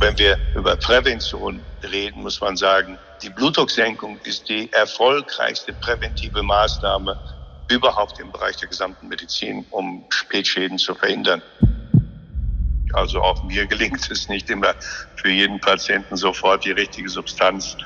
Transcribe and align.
Wenn 0.00 0.16
wir 0.16 0.38
über 0.54 0.76
Prävention 0.76 1.60
reden, 1.82 2.22
muss 2.22 2.40
man 2.40 2.56
sagen, 2.56 2.96
die 3.20 3.30
Blutdrucksenkung 3.30 4.20
ist 4.22 4.48
die 4.48 4.72
erfolgreichste 4.72 5.72
präventive 5.72 6.40
Maßnahme 6.40 7.18
überhaupt 7.68 8.20
im 8.20 8.30
Bereich 8.30 8.56
der 8.58 8.68
gesamten 8.68 9.08
Medizin, 9.08 9.66
um 9.70 10.04
Spätschäden 10.10 10.78
zu 10.78 10.94
verhindern. 10.94 11.42
Also 12.92 13.20
auch 13.20 13.42
mir 13.42 13.66
gelingt 13.66 14.08
es 14.08 14.28
nicht 14.28 14.48
immer 14.50 14.72
für 15.16 15.30
jeden 15.30 15.60
Patienten 15.60 16.16
sofort 16.16 16.64
die 16.64 16.70
richtige 16.70 17.08
Substanz 17.08 17.76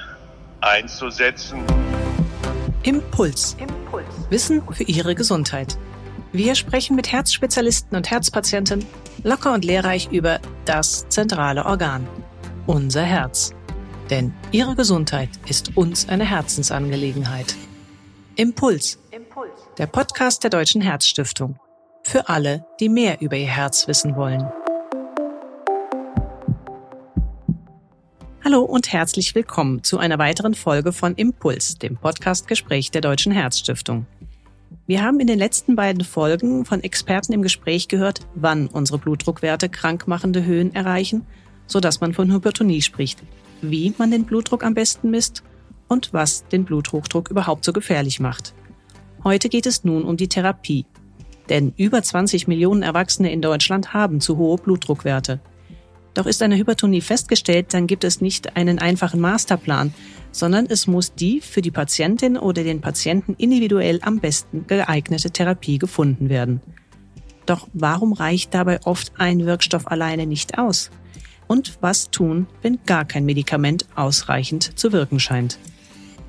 einzusetzen. 0.60 1.64
Impuls. 2.82 3.56
Impuls. 3.58 4.04
Wissen 4.28 4.62
für 4.70 4.84
Ihre 4.84 5.14
Gesundheit. 5.14 5.78
Wir 6.32 6.54
sprechen 6.54 6.94
mit 6.94 7.10
Herzspezialisten 7.10 7.96
und 7.96 8.10
Herzpatienten 8.10 8.86
locker 9.22 9.52
und 9.52 9.64
lehrreich 9.64 10.08
über 10.10 10.40
das 10.64 11.08
zentrale 11.08 11.64
Organ, 11.64 12.06
unser 12.66 13.02
Herz. 13.02 13.54
Denn 14.10 14.34
Ihre 14.50 14.74
Gesundheit 14.74 15.30
ist 15.48 15.76
uns 15.76 16.08
eine 16.08 16.24
Herzensangelegenheit. 16.24 17.54
Impuls. 18.36 18.98
Impuls. 19.10 19.50
Der 19.78 19.86
Podcast 19.86 20.42
der 20.42 20.50
Deutschen 20.50 20.80
Herzstiftung. 20.82 21.58
Für 22.02 22.28
alle, 22.28 22.64
die 22.80 22.88
mehr 22.88 23.20
über 23.20 23.36
ihr 23.36 23.46
Herz 23.46 23.86
wissen 23.88 24.16
wollen. 24.16 24.50
Hallo 28.44 28.62
und 28.62 28.92
herzlich 28.92 29.34
willkommen 29.36 29.84
zu 29.84 29.98
einer 29.98 30.18
weiteren 30.18 30.54
Folge 30.54 30.92
von 30.92 31.14
Impuls, 31.14 31.78
dem 31.78 31.96
Podcastgespräch 31.96 32.90
der 32.90 33.00
Deutschen 33.00 33.30
Herzstiftung. 33.30 34.06
Wir 34.86 35.04
haben 35.04 35.20
in 35.20 35.28
den 35.28 35.38
letzten 35.38 35.76
beiden 35.76 36.02
Folgen 36.02 36.64
von 36.64 36.82
Experten 36.82 37.32
im 37.32 37.42
Gespräch 37.42 37.86
gehört, 37.86 38.20
wann 38.34 38.66
unsere 38.66 38.98
Blutdruckwerte 38.98 39.68
krankmachende 39.68 40.44
Höhen 40.44 40.74
erreichen, 40.74 41.24
sodass 41.66 42.00
man 42.00 42.14
von 42.14 42.32
Hypertonie 42.32 42.82
spricht, 42.82 43.22
wie 43.60 43.94
man 43.96 44.10
den 44.10 44.24
Blutdruck 44.24 44.64
am 44.64 44.74
besten 44.74 45.10
misst 45.10 45.44
und 45.86 46.12
was 46.12 46.48
den 46.48 46.64
Bluthochdruck 46.64 47.30
überhaupt 47.30 47.64
so 47.64 47.72
gefährlich 47.72 48.18
macht. 48.18 48.54
Heute 49.22 49.48
geht 49.48 49.66
es 49.66 49.84
nun 49.84 50.02
um 50.02 50.16
die 50.16 50.28
Therapie. 50.28 50.84
Denn 51.48 51.72
über 51.76 52.02
20 52.02 52.48
Millionen 52.48 52.82
Erwachsene 52.82 53.30
in 53.30 53.40
Deutschland 53.40 53.94
haben 53.94 54.20
zu 54.20 54.36
hohe 54.36 54.56
Blutdruckwerte. 54.56 55.40
Doch 56.14 56.26
ist 56.26 56.42
eine 56.42 56.56
Hypertonie 56.56 57.00
festgestellt, 57.00 57.72
dann 57.72 57.86
gibt 57.86 58.04
es 58.04 58.20
nicht 58.20 58.56
einen 58.56 58.78
einfachen 58.78 59.20
Masterplan, 59.20 59.94
sondern 60.30 60.66
es 60.66 60.86
muss 60.86 61.14
die 61.14 61.40
für 61.40 61.62
die 61.62 61.70
Patientin 61.70 62.36
oder 62.36 62.64
den 62.64 62.80
Patienten 62.80 63.34
individuell 63.34 64.00
am 64.02 64.18
besten 64.18 64.66
geeignete 64.66 65.30
Therapie 65.30 65.78
gefunden 65.78 66.28
werden. 66.28 66.60
Doch 67.46 67.68
warum 67.72 68.12
reicht 68.12 68.54
dabei 68.54 68.80
oft 68.84 69.12
ein 69.18 69.46
Wirkstoff 69.46 69.86
alleine 69.86 70.26
nicht 70.26 70.58
aus? 70.58 70.90
Und 71.48 71.78
was 71.80 72.10
tun, 72.10 72.46
wenn 72.62 72.78
gar 72.86 73.04
kein 73.04 73.24
Medikament 73.24 73.86
ausreichend 73.94 74.78
zu 74.78 74.92
wirken 74.92 75.18
scheint? 75.18 75.58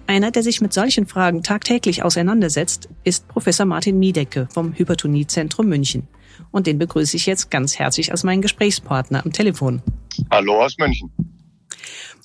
Einer, 0.05 0.31
der 0.31 0.43
sich 0.43 0.59
mit 0.59 0.73
solchen 0.73 1.05
Fragen 1.05 1.43
tagtäglich 1.43 2.03
auseinandersetzt, 2.03 2.89
ist 3.03 3.27
Professor 3.29 3.65
Martin 3.65 3.99
Miedecke 3.99 4.49
vom 4.51 4.73
Hypertoniezentrum 4.73 5.67
München. 5.67 6.07
Und 6.53 6.67
den 6.67 6.77
begrüße 6.77 7.17
ich 7.17 7.25
jetzt 7.25 7.49
ganz 7.49 7.79
herzlich 7.79 8.11
als 8.11 8.23
meinen 8.23 8.43
Gesprächspartner 8.43 9.25
am 9.25 9.33
Telefon. 9.33 9.81
Hallo 10.29 10.63
aus 10.63 10.77
München. 10.77 11.11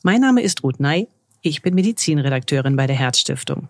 Mein 0.03 0.21
Name 0.21 0.43
ist 0.43 0.63
Ruth 0.63 0.79
Ney. 0.79 1.09
Ich 1.41 1.63
bin 1.63 1.75
Medizinredakteurin 1.75 2.77
bei 2.77 2.87
der 2.87 2.95
Herzstiftung. 2.95 3.69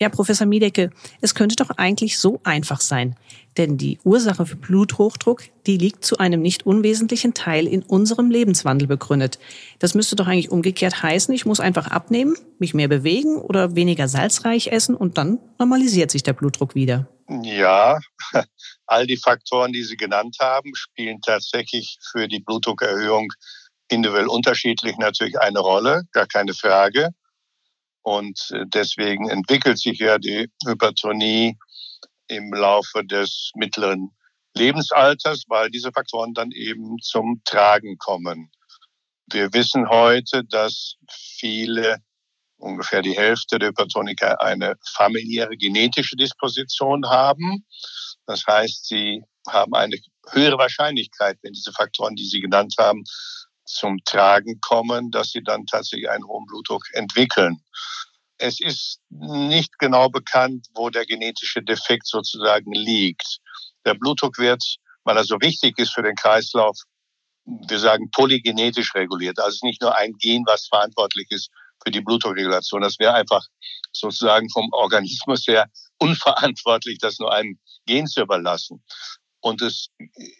Ja, 0.00 0.08
Professor 0.08 0.46
Miedecke, 0.46 0.90
es 1.20 1.34
könnte 1.34 1.56
doch 1.56 1.70
eigentlich 1.70 2.18
so 2.18 2.38
einfach 2.44 2.80
sein. 2.80 3.16
Denn 3.56 3.76
die 3.76 3.98
Ursache 4.04 4.46
für 4.46 4.54
Bluthochdruck, 4.54 5.42
die 5.66 5.78
liegt 5.78 6.04
zu 6.04 6.18
einem 6.18 6.42
nicht 6.42 6.64
unwesentlichen 6.64 7.34
Teil 7.34 7.66
in 7.66 7.82
unserem 7.82 8.30
Lebenswandel 8.30 8.86
begründet. 8.86 9.40
Das 9.80 9.94
müsste 9.94 10.14
doch 10.14 10.28
eigentlich 10.28 10.52
umgekehrt 10.52 11.02
heißen, 11.02 11.34
ich 11.34 11.44
muss 11.44 11.58
einfach 11.58 11.88
abnehmen, 11.88 12.36
mich 12.60 12.72
mehr 12.72 12.88
bewegen 12.88 13.36
oder 13.36 13.74
weniger 13.74 14.06
salzreich 14.06 14.68
essen 14.68 14.94
und 14.94 15.18
dann 15.18 15.40
normalisiert 15.58 16.12
sich 16.12 16.22
der 16.22 16.34
Blutdruck 16.34 16.76
wieder. 16.76 17.08
Ja, 17.28 17.98
all 18.86 19.06
die 19.06 19.16
Faktoren, 19.16 19.72
die 19.72 19.82
Sie 19.82 19.96
genannt 19.96 20.36
haben, 20.40 20.74
spielen 20.74 21.20
tatsächlich 21.20 21.98
für 22.12 22.28
die 22.28 22.40
Blutdruckerhöhung 22.40 23.32
individuell 23.88 24.28
unterschiedlich 24.28 24.96
natürlich 24.96 25.38
eine 25.40 25.60
Rolle, 25.60 26.02
gar 26.12 26.26
keine 26.26 26.54
Frage. 26.54 27.10
Und 28.02 28.50
äh, 28.52 28.64
deswegen 28.66 29.28
entwickelt 29.28 29.78
sich 29.78 29.98
ja 29.98 30.18
die 30.18 30.48
Hypertonie 30.64 31.56
im 32.28 32.52
Laufe 32.52 33.04
des 33.04 33.50
mittleren 33.54 34.10
Lebensalters, 34.54 35.44
weil 35.48 35.70
diese 35.70 35.92
Faktoren 35.92 36.32
dann 36.32 36.50
eben 36.52 36.98
zum 37.00 37.42
Tragen 37.44 37.98
kommen. 37.98 38.50
Wir 39.30 39.52
wissen 39.52 39.88
heute, 39.88 40.44
dass 40.44 40.94
viele, 41.10 41.98
ungefähr 42.58 43.02
die 43.02 43.16
Hälfte 43.16 43.58
der 43.58 43.68
Hypertoniker 43.68 44.40
eine 44.40 44.74
familiäre 44.94 45.56
genetische 45.56 46.16
Disposition 46.16 47.08
haben. 47.08 47.64
Das 48.26 48.44
heißt, 48.46 48.86
sie 48.86 49.22
haben 49.48 49.74
eine 49.74 49.96
höhere 50.30 50.58
Wahrscheinlichkeit, 50.58 51.38
wenn 51.42 51.52
diese 51.52 51.72
Faktoren, 51.72 52.16
die 52.16 52.26
Sie 52.26 52.40
genannt 52.40 52.74
haben, 52.78 53.04
zum 53.64 53.98
Tragen 54.04 54.60
kommen, 54.60 55.10
dass 55.10 55.30
sie 55.30 55.42
dann 55.42 55.66
tatsächlich 55.66 56.08
einen 56.08 56.26
hohen 56.26 56.46
Blutdruck 56.46 56.84
entwickeln. 56.92 57.60
Es 58.38 58.60
ist 58.60 59.00
nicht 59.08 59.78
genau 59.78 60.08
bekannt, 60.08 60.66
wo 60.74 60.90
der 60.90 61.06
genetische 61.06 61.62
Defekt 61.62 62.06
sozusagen 62.06 62.72
liegt. 62.72 63.38
Der 63.84 63.94
Blutdruck 63.94 64.38
wird, 64.38 64.62
weil 65.04 65.16
er 65.16 65.24
so 65.24 65.40
wichtig 65.40 65.78
ist 65.78 65.92
für 65.92 66.02
den 66.02 66.14
Kreislauf, 66.14 66.76
wir 67.44 67.78
sagen 67.78 68.10
polygenetisch 68.10 68.94
reguliert. 68.94 69.38
Also 69.38 69.64
nicht 69.66 69.80
nur 69.80 69.96
ein 69.96 70.12
Gen, 70.18 70.44
was 70.46 70.66
verantwortlich 70.66 71.30
ist 71.30 71.50
für 71.86 71.92
die 71.92 72.00
Blutdruckregulation. 72.00 72.82
Das 72.82 72.98
wäre 72.98 73.14
einfach 73.14 73.46
sozusagen 73.92 74.50
vom 74.50 74.68
Organismus 74.72 75.46
her 75.46 75.70
unverantwortlich, 75.98 76.98
das 76.98 77.18
nur 77.18 77.32
einem 77.32 77.58
Gen 77.86 78.06
zu 78.08 78.22
überlassen. 78.22 78.82
Und 79.40 79.62
es 79.62 79.88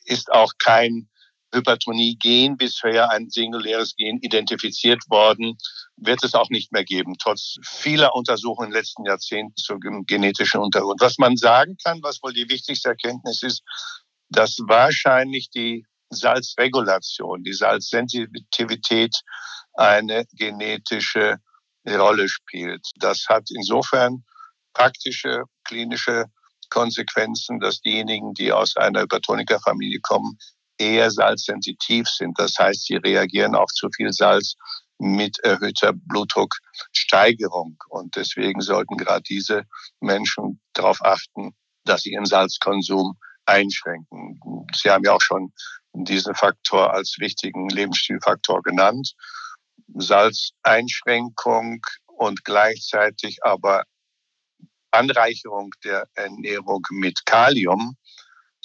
ist 0.04 0.32
auch 0.32 0.52
kein 0.58 1.08
Hypertonie-Gen 1.54 2.56
bisher 2.56 3.10
ein 3.12 3.30
singuläres 3.30 3.94
Gen 3.94 4.18
identifiziert 4.20 5.00
worden, 5.08 5.56
wird 5.96 6.24
es 6.24 6.34
auch 6.34 6.50
nicht 6.50 6.72
mehr 6.72 6.84
geben, 6.84 7.14
trotz 7.16 7.56
vieler 7.62 8.16
Untersuchungen 8.16 8.68
in 8.68 8.72
den 8.72 8.80
letzten 8.80 9.04
Jahrzehnten 9.04 9.54
zum 9.56 9.78
genetischen 10.06 10.60
Untergrund. 10.60 11.00
Was 11.00 11.18
man 11.18 11.36
sagen 11.36 11.76
kann, 11.82 12.02
was 12.02 12.20
wohl 12.22 12.32
die 12.32 12.48
wichtigste 12.48 12.88
Erkenntnis 12.88 13.44
ist, 13.44 13.62
dass 14.28 14.58
wahrscheinlich 14.66 15.48
die 15.50 15.86
Salzregulation, 16.10 17.44
die 17.44 17.52
Salzsensitivität 17.52 19.14
eine 19.76 20.24
genetische 20.32 21.36
Rolle 21.86 22.28
spielt. 22.28 22.86
Das 22.96 23.26
hat 23.28 23.48
insofern 23.50 24.24
praktische 24.74 25.44
klinische 25.64 26.24
Konsequenzen, 26.70 27.60
dass 27.60 27.80
diejenigen, 27.80 28.34
die 28.34 28.52
aus 28.52 28.76
einer 28.76 29.02
Hypertonikerfamilie 29.02 30.00
kommen, 30.00 30.38
eher 30.78 31.10
salzsensitiv 31.10 32.08
sind. 32.08 32.38
Das 32.38 32.54
heißt, 32.58 32.86
sie 32.86 32.96
reagieren 32.96 33.54
auf 33.54 33.70
zu 33.70 33.88
viel 33.94 34.12
Salz 34.12 34.54
mit 34.98 35.38
erhöhter 35.40 35.92
Blutdrucksteigerung. 35.92 37.76
Und 37.88 38.16
deswegen 38.16 38.60
sollten 38.60 38.96
gerade 38.96 39.22
diese 39.22 39.64
Menschen 40.00 40.60
darauf 40.72 41.02
achten, 41.02 41.54
dass 41.84 42.02
sie 42.02 42.12
ihren 42.12 42.26
Salzkonsum 42.26 43.16
einschränken. 43.44 44.40
Sie 44.74 44.90
haben 44.90 45.04
ja 45.04 45.12
auch 45.12 45.20
schon 45.20 45.52
diesen 45.92 46.34
Faktor 46.34 46.92
als 46.92 47.16
wichtigen 47.18 47.68
Lebensstilfaktor 47.68 48.62
genannt. 48.62 49.12
Salzeinschränkung 49.94 51.80
und 52.06 52.44
gleichzeitig 52.44 53.38
aber 53.42 53.84
Anreicherung 54.90 55.70
der 55.84 56.08
Ernährung 56.14 56.82
mit 56.90 57.24
Kalium 57.26 57.96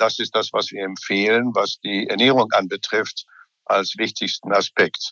das 0.01 0.17
ist 0.17 0.35
das, 0.35 0.51
was 0.51 0.71
wir 0.71 0.83
empfehlen, 0.83 1.51
was 1.53 1.79
die 1.79 2.07
Ernährung 2.07 2.51
anbetrifft, 2.53 3.25
als 3.65 3.93
wichtigsten 3.97 4.51
Aspekt. 4.51 5.11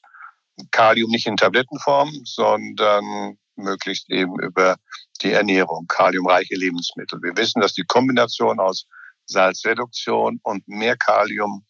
Kalium 0.72 1.12
nicht 1.12 1.28
in 1.28 1.38
Tablettenform, 1.38 2.12
sondern 2.26 3.38
möglichst 3.56 4.10
eben 4.10 4.40
über 4.42 4.78
die 5.22 5.32
Ernährung, 5.32 5.86
kaliumreiche 5.88 6.56
Lebensmittel. 6.56 7.22
Wir 7.22 7.38
wissen, 7.38 7.62
dass 7.62 7.74
die 7.74 7.84
Kombination 7.84 8.60
aus 8.60 8.86
Salzreduktion 9.28 10.40
und 10.42 10.68
mehr 10.68 10.98
Kalium 10.98 11.66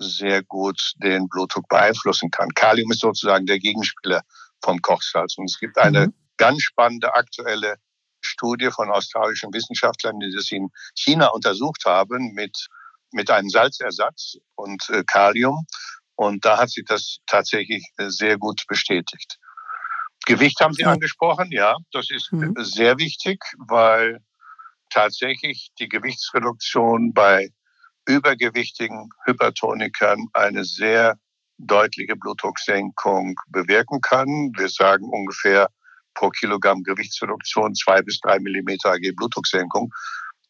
sehr 0.00 0.42
gut 0.42 0.92
den 0.96 1.28
Blutdruck 1.28 1.68
beeinflussen 1.68 2.30
kann. 2.30 2.48
Kalium 2.54 2.90
ist 2.90 3.00
sozusagen 3.00 3.46
der 3.46 3.58
Gegenspieler 3.58 4.22
vom 4.62 4.80
Kochsalz. 4.82 5.36
Und 5.38 5.50
es 5.50 5.58
gibt 5.58 5.78
eine 5.78 6.06
mhm. 6.06 6.14
ganz 6.36 6.62
spannende 6.62 7.14
aktuelle 7.14 7.76
Studie 8.22 8.70
von 8.70 8.90
australischen 8.90 9.52
Wissenschaftlern, 9.52 10.18
die 10.20 10.32
das 10.34 10.50
in 10.50 10.70
China 10.94 11.28
untersucht 11.28 11.84
haben 11.86 12.32
mit, 12.34 12.66
mit 13.12 13.30
einem 13.30 13.48
Salzersatz 13.48 14.36
und 14.54 14.88
äh, 14.90 15.04
Kalium. 15.06 15.66
Und 16.16 16.44
da 16.44 16.58
hat 16.58 16.70
sich 16.70 16.84
das 16.86 17.18
tatsächlich 17.26 17.86
äh, 17.96 18.10
sehr 18.10 18.38
gut 18.38 18.62
bestätigt. 18.68 19.38
Gewicht 20.26 20.60
haben 20.60 20.74
Sie 20.74 20.82
ja. 20.82 20.92
angesprochen, 20.92 21.50
ja, 21.50 21.76
das 21.92 22.10
ist 22.10 22.30
mhm. 22.30 22.54
sehr 22.58 22.98
wichtig, 22.98 23.42
weil 23.56 24.20
tatsächlich 24.90 25.70
die 25.78 25.88
Gewichtsreduktion 25.88 27.14
bei 27.14 27.48
übergewichtigen 28.06 29.10
Hypertonikern 29.26 30.26
eine 30.32 30.64
sehr 30.64 31.16
deutliche 31.58 32.16
Blutdrucksenkung 32.16 33.34
bewirken 33.48 34.00
kann. 34.00 34.52
Wir 34.56 34.68
sagen 34.68 35.04
ungefähr 35.10 35.68
pro 36.14 36.30
Kilogramm 36.30 36.82
Gewichtsreduktion 36.82 37.74
zwei 37.74 38.02
bis 38.02 38.18
drei 38.20 38.38
Millimeter 38.38 38.92
AG 38.92 39.12
Blutdrucksenkung. 39.16 39.92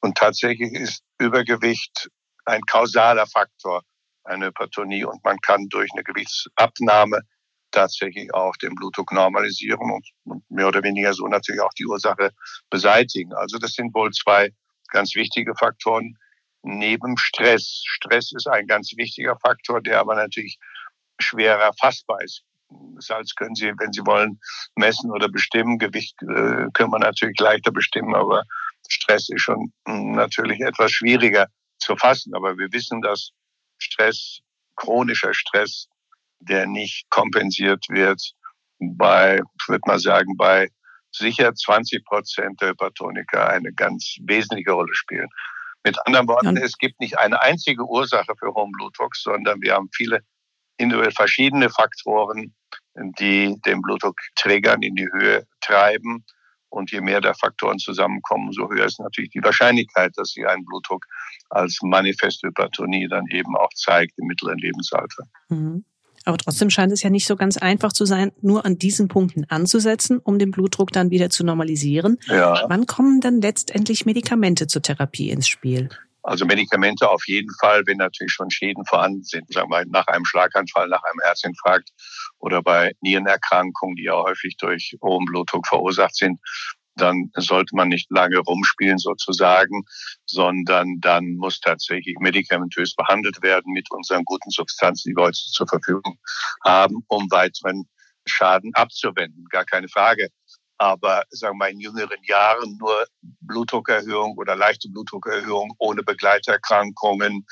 Und 0.01 0.17
tatsächlich 0.17 0.73
ist 0.73 1.03
Übergewicht 1.19 2.09
ein 2.47 2.63
kausaler 2.63 3.27
Faktor 3.27 3.83
einer 4.25 4.47
Hypertonie 4.47 5.05
und 5.05 5.23
man 5.25 5.39
kann 5.41 5.69
durch 5.69 5.91
eine 5.93 6.05
Gewichtsabnahme 6.05 7.21
tatsächlich 7.71 8.33
auch 8.35 8.57
den 8.57 8.75
Blutdruck 8.75 9.13
normalisieren 9.13 9.93
und, 10.25 10.43
mehr 10.49 10.69
oder 10.69 10.83
weniger 10.83 11.13
so 11.15 11.27
natürlich 11.27 11.61
auch 11.61 11.73
die 11.79 11.87
Ursache 11.87 12.31
beseitigen. 12.69 13.33
Also 13.35 13.59
das 13.59 13.73
sind 13.73 13.95
wohl 13.95 14.11
zwei 14.11 14.51
ganz 14.89 15.15
wichtige 15.15 15.55
Faktoren 15.55 16.17
neben 16.63 17.17
Stress. 17.17 17.83
Stress 17.87 18.33
ist 18.33 18.49
ein 18.49 18.67
ganz 18.67 18.93
wichtiger 18.97 19.37
Faktor, 19.39 19.81
der 19.81 20.01
aber 20.01 20.15
natürlich 20.15 20.59
schwerer 21.19 21.63
erfassbar 21.63 22.23
ist. 22.23 22.43
Salz 22.99 23.35
können 23.35 23.55
Sie, 23.55 23.73
wenn 23.79 23.93
Sie 23.93 24.07
wollen, 24.07 24.39
messen 24.77 25.11
oder 25.11 25.29
bestimmen. 25.29 25.79
Gewicht 25.79 26.15
äh, 26.23 26.67
können 26.73 26.93
wir 26.93 26.99
natürlich 26.99 27.39
leichter 27.39 27.73
bestimmen, 27.73 28.15
aber 28.15 28.45
Stress 28.89 29.29
ist 29.29 29.43
schon 29.43 29.73
hm, 29.87 30.13
natürlich 30.13 30.61
etwas 30.61 30.93
schwieriger 30.93 31.47
zu 31.79 31.97
fassen. 31.97 32.35
Aber 32.35 32.57
wir 32.59 32.73
wissen, 32.73 33.01
dass 33.03 33.31
Stress, 33.79 34.41
chronischer 34.77 35.35
Stress, 35.35 35.89
der 36.41 36.67
nicht 36.67 37.09
kompensiert 37.11 37.85
wird, 37.89 38.21
bei, 38.79 39.41
ich 39.61 39.69
würde 39.69 39.83
mal 39.87 39.99
sagen, 39.99 40.37
bei 40.37 40.69
sicher 41.13 41.55
20 41.55 42.05
Prozent 42.05 42.61
der 42.61 42.71
Hypertoniker 42.71 43.49
eine 43.49 43.73
ganz 43.73 44.17
wesentliche 44.23 44.73
Rolle 44.73 44.95
spielen. 44.95 45.29
Mit 45.85 45.97
anderen 46.07 46.29
Worten, 46.29 46.57
ja. 46.57 46.63
es 46.63 46.77
gibt 46.77 47.01
nicht 47.01 47.19
eine 47.19 47.41
einzige 47.41 47.85
Ursache 47.85 48.35
für 48.39 48.53
hohen 48.53 48.73
Blutdruck, 48.73 49.17
sondern 49.17 49.61
wir 49.63 49.75
haben 49.75 49.89
viele 49.95 50.21
individuell 50.77 51.13
verschiedene 51.13 51.71
Faktoren, 51.71 52.55
die 52.95 53.57
den 53.65 53.83
Blutdruck 53.83 54.19
triggern, 54.37 54.83
in 54.83 54.95
die 54.95 55.09
Höhe 55.11 55.47
treiben. 55.61 56.25
Und 56.69 56.93
je 56.93 57.01
mehr 57.01 57.21
der 57.21 57.35
Faktoren 57.35 57.79
zusammenkommen, 57.79 58.53
so 58.53 58.71
höher 58.71 58.87
ist 58.87 59.01
natürlich 59.01 59.31
die 59.31 59.43
Wahrscheinlichkeit, 59.43 60.13
dass 60.17 60.31
sie 60.31 60.47
einen 60.47 60.65
Blutdruck 60.65 61.05
als 61.49 61.79
manifeste 61.83 62.47
Hypertonie 62.47 63.09
dann 63.09 63.27
eben 63.27 63.57
auch 63.57 63.71
zeigt 63.75 64.17
im 64.19 64.27
mittleren 64.27 64.59
Lebensalter. 64.59 65.25
Mhm. 65.49 65.85
Aber 66.25 66.37
trotzdem 66.37 66.71
scheint 66.71 66.93
es 66.93 67.03
ja 67.03 67.11
nicht 67.11 67.27
so 67.27 67.37
ganz 67.37 67.57
einfach 67.57 67.93
zu 67.93 68.05
sein, 68.05 68.33
nur 68.43 68.65
an 68.67 68.79
diesen 68.79 69.09
Punkten 69.09 69.45
anzusetzen, 69.49 70.19
um 70.19 70.39
den 70.39 70.51
Blutdruck 70.51 70.93
dann 70.93 71.11
wieder 71.11 71.31
zu 71.31 71.45
normalisieren. 71.45 72.19
Ja. 72.27 72.65
Wann 72.69 72.87
kommen 72.87 73.21
dann 73.21 73.41
letztendlich 73.41 74.05
Medikamente 74.05 74.67
zur 74.67 74.83
Therapie 74.83 75.31
ins 75.31 75.49
Spiel? 75.49 75.89
Also 76.23 76.45
Medikamente 76.45 77.09
auf 77.09 77.27
jeden 77.27 77.51
Fall, 77.61 77.83
wenn 77.87 77.97
natürlich 77.97 78.33
schon 78.33 78.51
Schäden 78.51 78.85
vorhanden 78.85 79.23
sind, 79.23 79.51
sagen 79.53 79.71
wir 79.71 79.85
nach 79.87 80.07
einem 80.07 80.27
Schlaganfall, 80.27 80.89
nach 80.89 81.03
einem 81.03 81.21
Herzinfarkt 81.23 81.91
oder 82.39 82.63
bei 82.63 82.93
Nierenerkrankungen, 83.01 83.97
die 83.97 84.05
ja 84.05 84.15
häufig 84.15 84.57
durch 84.59 84.97
hohen 85.03 85.25
Blutdruck 85.25 85.67
verursacht 85.67 86.15
sind, 86.15 86.39
dann 86.97 87.31
sollte 87.37 87.75
man 87.75 87.89
nicht 87.89 88.11
lange 88.11 88.39
rumspielen 88.39 88.99
sozusagen, 88.99 89.85
sondern 90.27 91.01
dann 91.01 91.37
muss 91.37 91.61
tatsächlich 91.61 92.17
medikamentös 92.21 92.95
behandelt 92.95 93.43
werden 93.43 93.73
mit 93.73 93.91
unseren 93.91 94.25
guten 94.25 94.51
Substanzen, 94.51 95.11
die 95.11 95.17
wir 95.17 95.25
heute 95.25 95.39
zur 95.39 95.67
Verfügung 95.67 96.19
haben, 96.65 97.05
um 97.09 97.31
weiteren 97.31 97.89
Schaden 98.27 98.73
abzuwenden. 98.75 99.45
Gar 99.51 99.65
keine 99.65 99.89
Frage. 99.89 100.29
Aber 100.79 101.25
sagen 101.31 101.57
wir 101.57 101.67
mal, 101.67 101.71
in 101.71 101.81
jüngeren 101.81 102.23
Jahren 102.25 102.79
nur 102.79 103.07
Blutdruckerhöhung 103.41 104.37
oder 104.39 104.57
leichte 104.57 104.89
Blutdruckerhöhung 104.89 105.75
ohne 105.79 106.03
Begleiterkrankungen, 106.03 107.45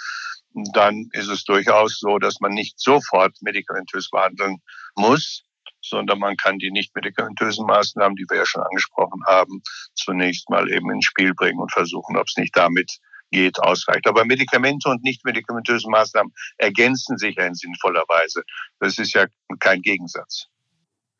dann 0.73 1.08
ist 1.12 1.29
es 1.29 1.44
durchaus 1.44 1.99
so, 1.99 2.19
dass 2.19 2.40
man 2.40 2.52
nicht 2.52 2.81
sofort 2.81 3.37
medikamentös 3.43 4.08
behandeln 4.08 4.56
muss 4.96 5.43
sondern 5.81 6.19
man 6.19 6.37
kann 6.37 6.59
die 6.59 6.71
nicht 6.71 6.95
medikamentösen 6.95 7.67
Maßnahmen, 7.67 8.17
die 8.17 8.27
wir 8.29 8.39
ja 8.39 8.47
schon 8.47 8.63
angesprochen 8.63 9.23
haben, 9.27 9.63
zunächst 9.95 10.49
mal 10.51 10.71
eben 10.71 10.91
ins 10.91 11.07
Spiel 11.07 11.35
bringen 11.35 11.61
und 11.61 11.73
versuchen, 11.73 12.17
ob 12.17 12.27
es 12.27 12.37
nicht 12.37 12.57
damit 12.57 12.99
geht, 13.31 13.59
ausreicht. 13.61 14.07
Aber 14.07 14.25
Medikamente 14.25 14.89
und 14.89 15.03
nicht 15.03 15.25
medikamentöse 15.25 15.89
Maßnahmen 15.91 16.33
ergänzen 16.57 17.19
sich 17.19 17.37
ja 17.37 17.47
in 17.47 17.55
sinnvoller 17.55 18.05
Weise. 18.09 18.43
Das 18.81 18.99
ist 18.99 19.15
ja 19.15 19.27
kein 19.59 19.83
Gegensatz. 19.83 20.47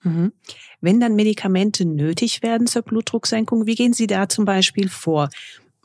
Mhm. 0.03 0.33
Wenn 0.81 1.01
dann 1.01 1.17
Medikamente 1.17 1.85
nötig 1.85 2.43
werden 2.43 2.67
zur 2.67 2.83
Blutdrucksenkung, 2.83 3.67
wie 3.67 3.75
gehen 3.75 3.93
Sie 3.93 4.07
da 4.07 4.29
zum 4.29 4.45
Beispiel 4.45 4.89
vor? 4.89 5.29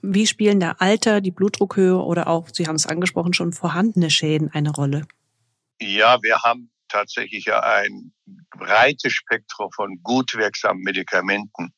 Wie 0.02 0.28
spielen 0.28 0.60
da 0.60 0.76
Alter, 0.80 1.22
die 1.22 1.32
Blutdruckhöhe 1.32 1.98
oder 1.98 2.28
auch, 2.28 2.50
Sie 2.52 2.68
haben 2.68 2.76
es 2.76 2.86
angesprochen, 2.86 3.34
schon 3.34 3.54
vorhandene 3.54 4.10
Schäden 4.10 4.52
eine 4.52 4.72
Rolle? 4.72 5.08
Ja, 5.82 6.22
wir 6.22 6.42
haben 6.44 6.70
tatsächlich 6.94 7.46
ja 7.46 7.60
ein 7.60 8.14
breites 8.52 9.14
Spektrum 9.14 9.70
von 9.76 10.00
gut 10.04 10.36
wirksamen 10.36 10.84
Medikamenten. 10.84 11.74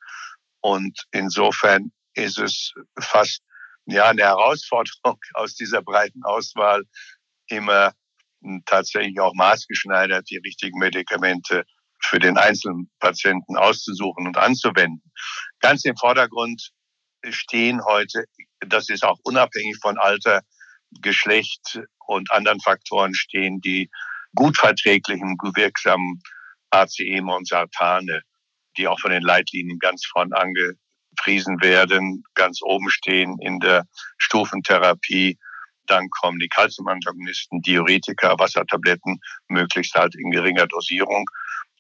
Und 0.62 1.00
insofern 1.12 1.92
ist 2.14 2.38
es 2.38 2.74
fast 3.00 3.42
ja 3.86 4.10
eine 4.10 4.24
Herausforderung 4.24 5.20
aus 5.34 5.56
dieser 5.56 5.82
breiten 5.82 6.24
Auswahl 6.24 6.84
immer 7.48 7.94
tatsächlich 8.66 9.20
auch 9.20 9.34
maßgeschneidert 9.34 10.30
die 10.30 10.38
richtigen 10.38 10.78
Medikamente 10.78 11.64
für 12.02 12.20
den 12.20 12.38
einzelnen 12.38 12.92
Patienten 13.00 13.58
auszusuchen 13.58 14.28
und 14.28 14.38
anzuwenden. 14.38 15.12
Ganz 15.62 15.86
im 15.86 15.96
Vordergrund 15.96 16.72
stehen 17.30 17.84
heute, 17.86 18.26
das 18.60 18.90
ist 18.90 19.04
auch 19.04 19.18
unabhängig 19.24 19.78
von 19.82 19.98
Alter, 19.98 20.42
Geschlecht 21.02 21.82
und 22.06 22.32
anderen 22.32 22.60
Faktoren 22.60 23.16
stehen 23.16 23.60
die 23.62 23.90
gut 24.36 24.58
verträglichen, 24.58 25.38
wirksamen 25.56 26.22
ACE 26.70 27.22
und 27.22 27.48
Sartane, 27.48 28.22
die 28.78 28.88
auch 28.88 29.00
von 29.00 29.12
den 29.12 29.24
Leitlinien 29.24 29.80
ganz 29.80 30.06
vorn 30.06 30.34
angepriesen 30.34 31.62
werden, 31.62 32.24
ganz 32.34 32.60
oben 32.62 32.90
stehen 32.90 33.38
in 33.40 33.60
der 33.60 33.86
Stufentherapie. 34.18 35.38
Dann 35.88 36.10
kommen 36.10 36.40
die 36.40 36.50
Calciumantagonisten, 36.50 37.62
Diuretika, 37.62 38.38
Wassertabletten, 38.38 39.20
möglichst 39.48 39.94
halt 39.96 40.16
in 40.16 40.32
geringer 40.32 40.68
Dosierung. 40.68 41.26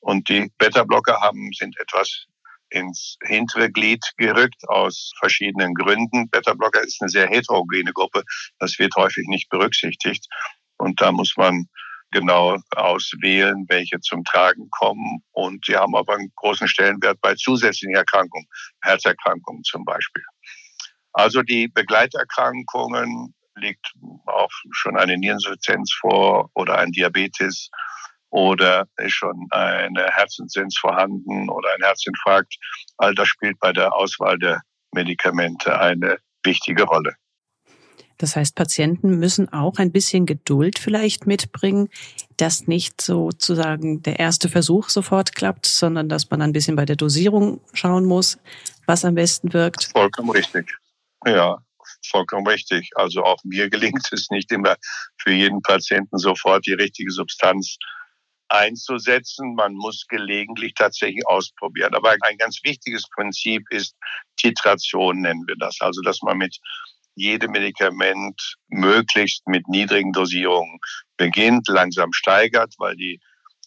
Und 0.01 0.29
die 0.29 0.51
Beta-Blocker 0.59 1.19
haben, 1.21 1.51
sind 1.53 1.75
etwas 1.79 2.27
ins 2.69 3.17
hintere 3.23 3.71
Glied 3.71 4.03
gerückt 4.17 4.67
aus 4.67 5.11
verschiedenen 5.19 5.73
Gründen. 5.73 6.29
Beta-Blocker 6.29 6.81
ist 6.81 7.01
eine 7.01 7.09
sehr 7.09 7.27
heterogene 7.27 7.91
Gruppe. 7.93 8.23
Das 8.59 8.77
wird 8.79 8.95
häufig 8.95 9.27
nicht 9.27 9.49
berücksichtigt. 9.49 10.27
Und 10.77 11.01
da 11.01 11.11
muss 11.11 11.35
man 11.37 11.67
genau 12.11 12.57
auswählen, 12.75 13.65
welche 13.67 13.99
zum 13.99 14.23
Tragen 14.23 14.69
kommen. 14.71 15.23
Und 15.31 15.67
die 15.67 15.75
haben 15.75 15.95
aber 15.95 16.15
einen 16.15 16.31
großen 16.35 16.67
Stellenwert 16.67 17.19
bei 17.21 17.35
zusätzlichen 17.35 17.95
Erkrankungen, 17.95 18.47
Herzerkrankungen 18.81 19.63
zum 19.63 19.83
Beispiel. 19.85 20.23
Also 21.13 21.41
die 21.41 21.67
Begleiterkrankungen 21.67 23.33
liegt 23.55 23.93
auch 24.25 24.49
schon 24.71 24.97
eine 24.97 25.17
Niereninsuffizienz 25.17 25.93
vor 25.93 26.49
oder 26.53 26.77
ein 26.77 26.91
Diabetes 26.91 27.69
oder 28.29 28.85
ist 28.97 29.13
schon 29.13 29.47
eine 29.51 30.07
Herzinsuffizienz 30.11 30.77
vorhanden 30.77 31.49
oder 31.49 31.69
ein 31.73 31.83
Herzinfarkt. 31.83 32.55
All 32.97 33.15
das 33.15 33.29
spielt 33.29 33.57
bei 33.59 33.71
der 33.71 33.93
Auswahl 33.93 34.37
der 34.37 34.61
Medikamente 34.91 35.79
eine 35.79 36.17
wichtige 36.43 36.83
Rolle. 36.83 37.15
Das 38.17 38.35
heißt, 38.35 38.55
Patienten 38.55 39.19
müssen 39.19 39.51
auch 39.51 39.77
ein 39.77 39.91
bisschen 39.91 40.25
Geduld 40.25 40.79
vielleicht 40.79 41.27
mitbringen, 41.27 41.89
dass 42.37 42.67
nicht 42.67 43.01
sozusagen 43.01 44.01
der 44.03 44.19
erste 44.19 44.49
Versuch 44.49 44.89
sofort 44.89 45.35
klappt, 45.35 45.65
sondern 45.65 46.09
dass 46.09 46.29
man 46.29 46.41
ein 46.41 46.53
bisschen 46.53 46.75
bei 46.75 46.85
der 46.85 46.95
Dosierung 46.95 47.61
schauen 47.73 48.05
muss, 48.05 48.37
was 48.85 49.05
am 49.05 49.15
besten 49.15 49.53
wirkt. 49.53 49.89
Vollkommen 49.91 50.29
richtig. 50.29 50.73
Ja, 51.25 51.57
vollkommen 52.09 52.47
richtig. 52.47 52.89
Also 52.95 53.23
auch 53.23 53.43
mir 53.43 53.69
gelingt 53.71 54.07
es 54.11 54.29
nicht 54.29 54.51
immer 54.51 54.75
für 55.17 55.31
jeden 55.31 55.61
Patienten 55.61 56.17
sofort 56.17 56.65
die 56.65 56.73
richtige 56.73 57.11
Substanz 57.11 57.77
einzusetzen. 58.49 59.55
Man 59.55 59.73
muss 59.73 60.05
gelegentlich 60.07 60.73
tatsächlich 60.75 61.25
ausprobieren. 61.27 61.95
Aber 61.95 62.15
ein 62.21 62.37
ganz 62.37 62.59
wichtiges 62.63 63.09
Prinzip 63.09 63.63
ist 63.71 63.95
Titration, 64.37 65.21
nennen 65.21 65.43
wir 65.47 65.55
das. 65.57 65.77
Also, 65.79 66.01
dass 66.01 66.21
man 66.21 66.37
mit 66.37 66.57
jedem 67.15 67.51
Medikament 67.51 68.55
möglichst 68.67 69.47
mit 69.47 69.67
niedrigen 69.67 70.11
Dosierungen 70.11 70.79
beginnt, 71.17 71.67
langsam 71.67 72.13
steigert, 72.13 72.73
weil 72.77 72.95
die 72.95 73.19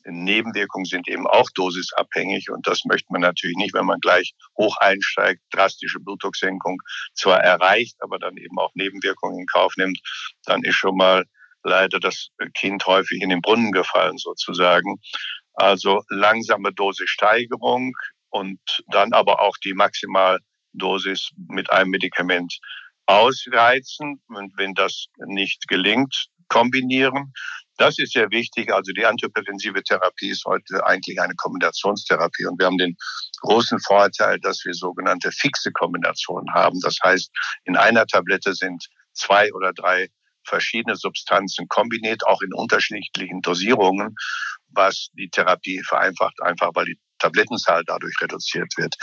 Nebenwirkungen 0.04 0.84
sind 0.84 1.08
eben 1.08 1.26
auch 1.26 1.48
dosisabhängig 1.54 2.50
und 2.50 2.66
das 2.66 2.84
möchte 2.84 3.12
man 3.12 3.20
natürlich 3.20 3.56
nicht, 3.56 3.74
wenn 3.74 3.86
man 3.86 4.00
gleich 4.00 4.34
hoch 4.56 4.76
einsteigt, 4.78 5.42
drastische 5.50 6.00
Blutdrucksenkung 6.00 6.80
zwar 7.14 7.40
erreicht, 7.40 7.96
aber 8.00 8.18
dann 8.18 8.36
eben 8.36 8.58
auch 8.58 8.70
Nebenwirkungen 8.74 9.40
in 9.40 9.46
Kauf 9.46 9.74
nimmt, 9.76 9.98
dann 10.44 10.62
ist 10.62 10.76
schon 10.76 10.96
mal 10.96 11.24
leider 11.62 12.00
das 12.00 12.28
Kind 12.54 12.86
häufig 12.86 13.20
in 13.20 13.30
den 13.30 13.40
Brunnen 13.40 13.72
gefallen 13.72 14.18
sozusagen. 14.18 14.96
Also 15.54 16.02
langsame 16.08 16.72
Dosissteigerung 16.72 17.92
und 18.30 18.60
dann 18.88 19.12
aber 19.12 19.40
auch 19.40 19.56
die 19.64 19.74
Maximaldosis 19.74 21.30
mit 21.48 21.70
einem 21.72 21.90
Medikament 21.90 22.58
ausreizen 23.08 24.22
und 24.28 24.52
wenn 24.58 24.74
das 24.74 25.06
nicht 25.26 25.66
gelingt, 25.66 26.28
kombinieren. 26.48 27.32
Das 27.78 27.98
ist 27.98 28.12
sehr 28.12 28.30
wichtig. 28.30 28.72
Also 28.72 28.92
die 28.92 29.06
antihypertensive 29.06 29.82
Therapie 29.82 30.30
ist 30.30 30.44
heute 30.44 30.84
eigentlich 30.84 31.20
eine 31.20 31.34
Kombinationstherapie. 31.34 32.46
Und 32.46 32.58
wir 32.58 32.66
haben 32.66 32.76
den 32.76 32.96
großen 33.40 33.80
Vorteil, 33.80 34.38
dass 34.40 34.64
wir 34.64 34.74
sogenannte 34.74 35.30
fixe 35.32 35.72
Kombinationen 35.72 36.52
haben. 36.52 36.80
Das 36.80 36.98
heißt, 37.02 37.30
in 37.64 37.76
einer 37.76 38.06
Tablette 38.06 38.54
sind 38.54 38.84
zwei 39.14 39.52
oder 39.54 39.72
drei 39.72 40.08
verschiedene 40.44 40.96
Substanzen 40.96 41.68
kombiniert, 41.68 42.26
auch 42.26 42.42
in 42.42 42.52
unterschiedlichen 42.52 43.40
Dosierungen, 43.40 44.14
was 44.68 45.08
die 45.12 45.28
Therapie 45.30 45.82
vereinfacht, 45.82 46.42
einfach 46.42 46.70
weil 46.74 46.86
die 46.86 46.98
Tablettenzahl 47.18 47.84
dadurch 47.84 48.14
reduziert 48.20 48.72
wird. 48.76 48.94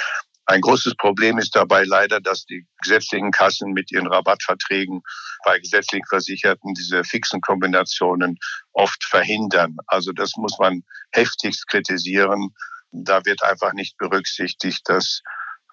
Ein 0.48 0.62
großes 0.62 0.96
Problem 0.98 1.40
ist 1.40 1.56
dabei 1.56 1.86
leider, 1.86 2.22
dass 2.22 2.46
die 2.46 2.68
gesetzlichen 2.84 3.32
Kassen 3.32 3.72
mit 3.72 3.92
ihren 3.92 4.08
Rabattverträgen 4.08 5.02
bei 5.44 5.60
gesetzlich 5.60 6.04
Versicherten 6.08 6.76
diese 6.76 7.04
fixen 7.04 7.42
Kombinationen 7.42 8.38
oft 8.74 9.04
verhindern. 9.04 9.76
Also 9.88 10.12
das 10.12 10.34
muss 10.38 10.58
man 10.60 10.84
heftigst 11.12 11.68
kritisieren. 11.68 12.52
Da 12.92 13.26
wird 13.26 13.42
einfach 13.42 13.74
nicht 13.74 13.98
berücksichtigt, 13.98 14.82
dass 14.86 15.22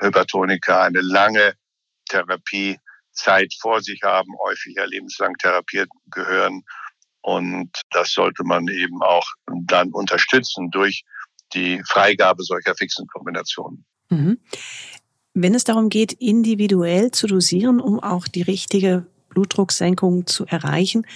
Hypertoniker 0.00 0.80
eine 0.80 1.02
lange 1.02 1.54
Therapiezeit 2.08 3.52
vor 3.60 3.82
sich 3.82 4.00
haben, 4.02 4.32
häufig 4.42 4.74
ja 4.76 4.84
lebenslang 4.84 5.34
therapiert 5.36 5.90
gehören. 6.10 6.62
Und 7.20 7.70
das 7.90 8.12
sollte 8.12 8.42
man 8.44 8.66
eben 8.68 9.02
auch 9.02 9.26
dann 9.64 9.92
unterstützen 9.92 10.70
durch 10.70 11.04
die 11.52 11.82
Freigabe 11.86 12.42
solcher 12.42 12.74
fixen 12.74 13.06
Kombinationen. 13.06 13.84
Mhm. 14.12 14.38
Wenn 15.34 15.54
es 15.54 15.64
darum 15.64 15.88
geht, 15.88 16.12
individuell 16.12 17.10
zu 17.10 17.26
dosieren, 17.26 17.80
um 17.80 18.00
auch 18.00 18.28
die 18.28 18.42
richtige 18.42 19.06
Blutdrucksenkung 19.30 20.26
zu 20.26 20.44
erreichen, 20.46 21.06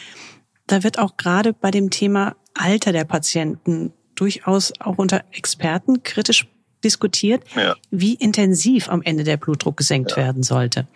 da 0.66 0.82
wird 0.82 0.98
auch 0.98 1.16
gerade 1.16 1.52
bei 1.52 1.70
dem 1.70 1.90
Thema 1.90 2.34
Alter 2.54 2.92
der 2.92 3.04
Patienten 3.04 3.92
durchaus 4.14 4.72
auch 4.80 4.96
unter 4.98 5.24
Experten 5.32 6.02
kritisch 6.02 6.48
diskutiert, 6.82 7.44
ja. 7.54 7.76
wie 7.90 8.14
intensiv 8.14 8.88
am 8.88 9.02
Ende 9.02 9.24
der 9.24 9.36
Blutdruck 9.36 9.76
gesenkt 9.76 10.12
ja. 10.12 10.18
werden 10.18 10.42
sollte. 10.42 10.86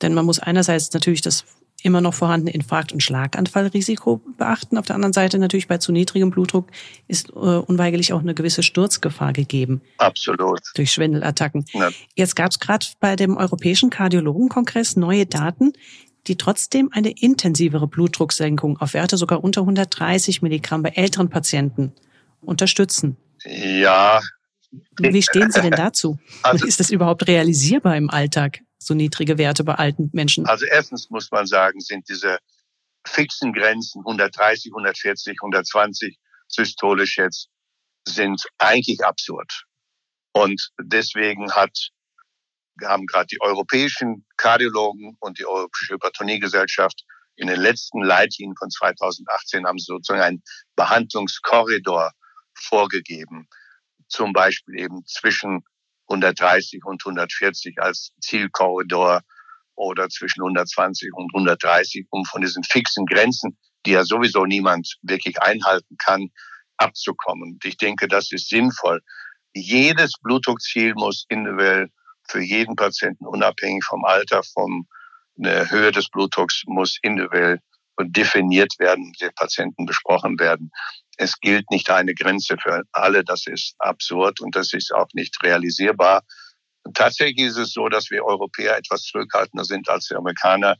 Denn 0.00 0.14
man 0.14 0.24
muss 0.24 0.38
einerseits 0.38 0.92
natürlich 0.92 1.22
das 1.22 1.44
immer 1.82 2.00
noch 2.00 2.14
vorhandene 2.14 2.52
Infarkt- 2.52 2.92
und 2.92 3.02
Schlaganfallrisiko 3.02 4.20
beachten. 4.36 4.78
Auf 4.78 4.86
der 4.86 4.96
anderen 4.96 5.12
Seite 5.12 5.38
natürlich 5.38 5.68
bei 5.68 5.78
zu 5.78 5.92
niedrigem 5.92 6.30
Blutdruck 6.30 6.68
ist 7.06 7.30
äh, 7.30 7.32
unweigerlich 7.32 8.12
auch 8.12 8.20
eine 8.20 8.34
gewisse 8.34 8.62
Sturzgefahr 8.62 9.32
gegeben. 9.32 9.80
Absolut. 9.98 10.60
Durch 10.74 10.90
Schwindelattacken. 10.90 11.64
Ja. 11.72 11.90
Jetzt 12.16 12.34
gab 12.34 12.50
es 12.50 12.58
gerade 12.58 12.86
bei 13.00 13.16
dem 13.16 13.36
Europäischen 13.36 13.90
Kardiologenkongress 13.90 14.96
neue 14.96 15.26
Daten, 15.26 15.72
die 16.26 16.36
trotzdem 16.36 16.90
eine 16.92 17.10
intensivere 17.10 17.86
Blutdrucksenkung 17.86 18.78
auf 18.78 18.94
Werte 18.94 19.16
sogar 19.16 19.42
unter 19.42 19.62
130 19.62 20.42
Milligramm 20.42 20.82
bei 20.82 20.90
älteren 20.90 21.30
Patienten 21.30 21.92
unterstützen. 22.40 23.16
Ja. 23.44 24.20
Wie 24.98 25.22
stehen 25.22 25.50
Sie 25.50 25.62
denn 25.62 25.70
dazu? 25.72 26.18
Also, 26.42 26.66
ist 26.66 26.80
das 26.80 26.90
überhaupt 26.90 27.26
realisierbar 27.26 27.96
im 27.96 28.10
Alltag? 28.10 28.60
So 28.78 28.94
niedrige 28.94 29.38
Werte 29.38 29.64
bei 29.64 29.74
alten 29.74 30.10
Menschen? 30.12 30.46
Also 30.46 30.66
erstens 30.66 31.10
muss 31.10 31.30
man 31.30 31.46
sagen, 31.46 31.80
sind 31.80 32.08
diese 32.08 32.38
fixen 33.06 33.52
Grenzen 33.52 34.00
130, 34.00 34.72
140, 34.72 35.36
120 35.42 36.18
systolisch 36.48 37.18
jetzt 37.18 37.48
sind 38.06 38.42
eigentlich 38.58 39.04
absurd. 39.04 39.64
Und 40.32 40.70
deswegen 40.80 41.52
hat 41.52 41.90
haben 42.86 43.06
gerade 43.06 43.26
die 43.26 43.40
europäischen 43.40 44.24
Kardiologen 44.36 45.16
und 45.18 45.38
die 45.38 45.46
Europäische 45.46 45.94
Hypertoniegesellschaft 45.94 47.02
in 47.36 47.48
den 47.48 47.60
letzten 47.60 48.02
Leitlinien 48.02 48.56
von 48.56 48.70
2018 48.70 49.66
haben 49.66 49.78
sie 49.78 49.86
sozusagen 49.86 50.22
einen 50.22 50.42
Behandlungskorridor 50.76 52.12
vorgegeben. 52.54 53.48
Zum 54.08 54.32
Beispiel 54.32 54.80
eben 54.80 55.04
zwischen 55.06 55.64
130 56.08 56.84
und 56.84 57.02
140 57.04 57.80
als 57.80 58.12
Zielkorridor 58.20 59.20
oder 59.74 60.08
zwischen 60.08 60.42
120 60.42 61.10
und 61.12 61.30
130, 61.34 62.06
um 62.10 62.24
von 62.24 62.40
diesen 62.40 62.64
fixen 62.64 63.06
Grenzen, 63.06 63.56
die 63.86 63.92
ja 63.92 64.04
sowieso 64.04 64.44
niemand 64.44 64.96
wirklich 65.02 65.40
einhalten 65.40 65.96
kann, 65.98 66.28
abzukommen. 66.76 67.58
Ich 67.62 67.76
denke, 67.76 68.08
das 68.08 68.32
ist 68.32 68.48
sinnvoll. 68.48 69.00
Jedes 69.54 70.12
Blutdruckziel 70.20 70.94
muss 70.94 71.24
individuell 71.28 71.88
für 72.28 72.40
jeden 72.40 72.76
Patienten 72.76 73.26
unabhängig 73.26 73.84
vom 73.84 74.04
Alter, 74.04 74.42
vom 74.42 74.86
der 75.36 75.70
Höhe 75.70 75.92
des 75.92 76.08
Blutdrucks 76.08 76.62
muss 76.66 76.98
individuell 77.02 77.60
definiert 78.00 78.74
werden, 78.78 79.06
mit 79.06 79.20
den 79.20 79.34
Patienten 79.34 79.86
besprochen 79.86 80.38
werden 80.38 80.70
es 81.18 81.38
gilt 81.40 81.70
nicht 81.70 81.90
eine 81.90 82.14
Grenze 82.14 82.56
für 82.62 82.82
alle. 82.92 83.24
Das 83.24 83.46
ist 83.46 83.74
absurd 83.78 84.40
und 84.40 84.56
das 84.56 84.72
ist 84.72 84.94
auch 84.94 85.08
nicht 85.12 85.36
realisierbar. 85.42 86.22
tatsächlich 86.94 87.48
ist 87.48 87.58
es 87.58 87.72
so, 87.72 87.88
dass 87.88 88.08
wir 88.10 88.24
Europäer 88.24 88.78
etwas 88.78 89.02
zurückhaltender 89.02 89.64
sind 89.64 89.90
als 89.90 90.06
die 90.06 90.14
Amerikaner, 90.14 90.76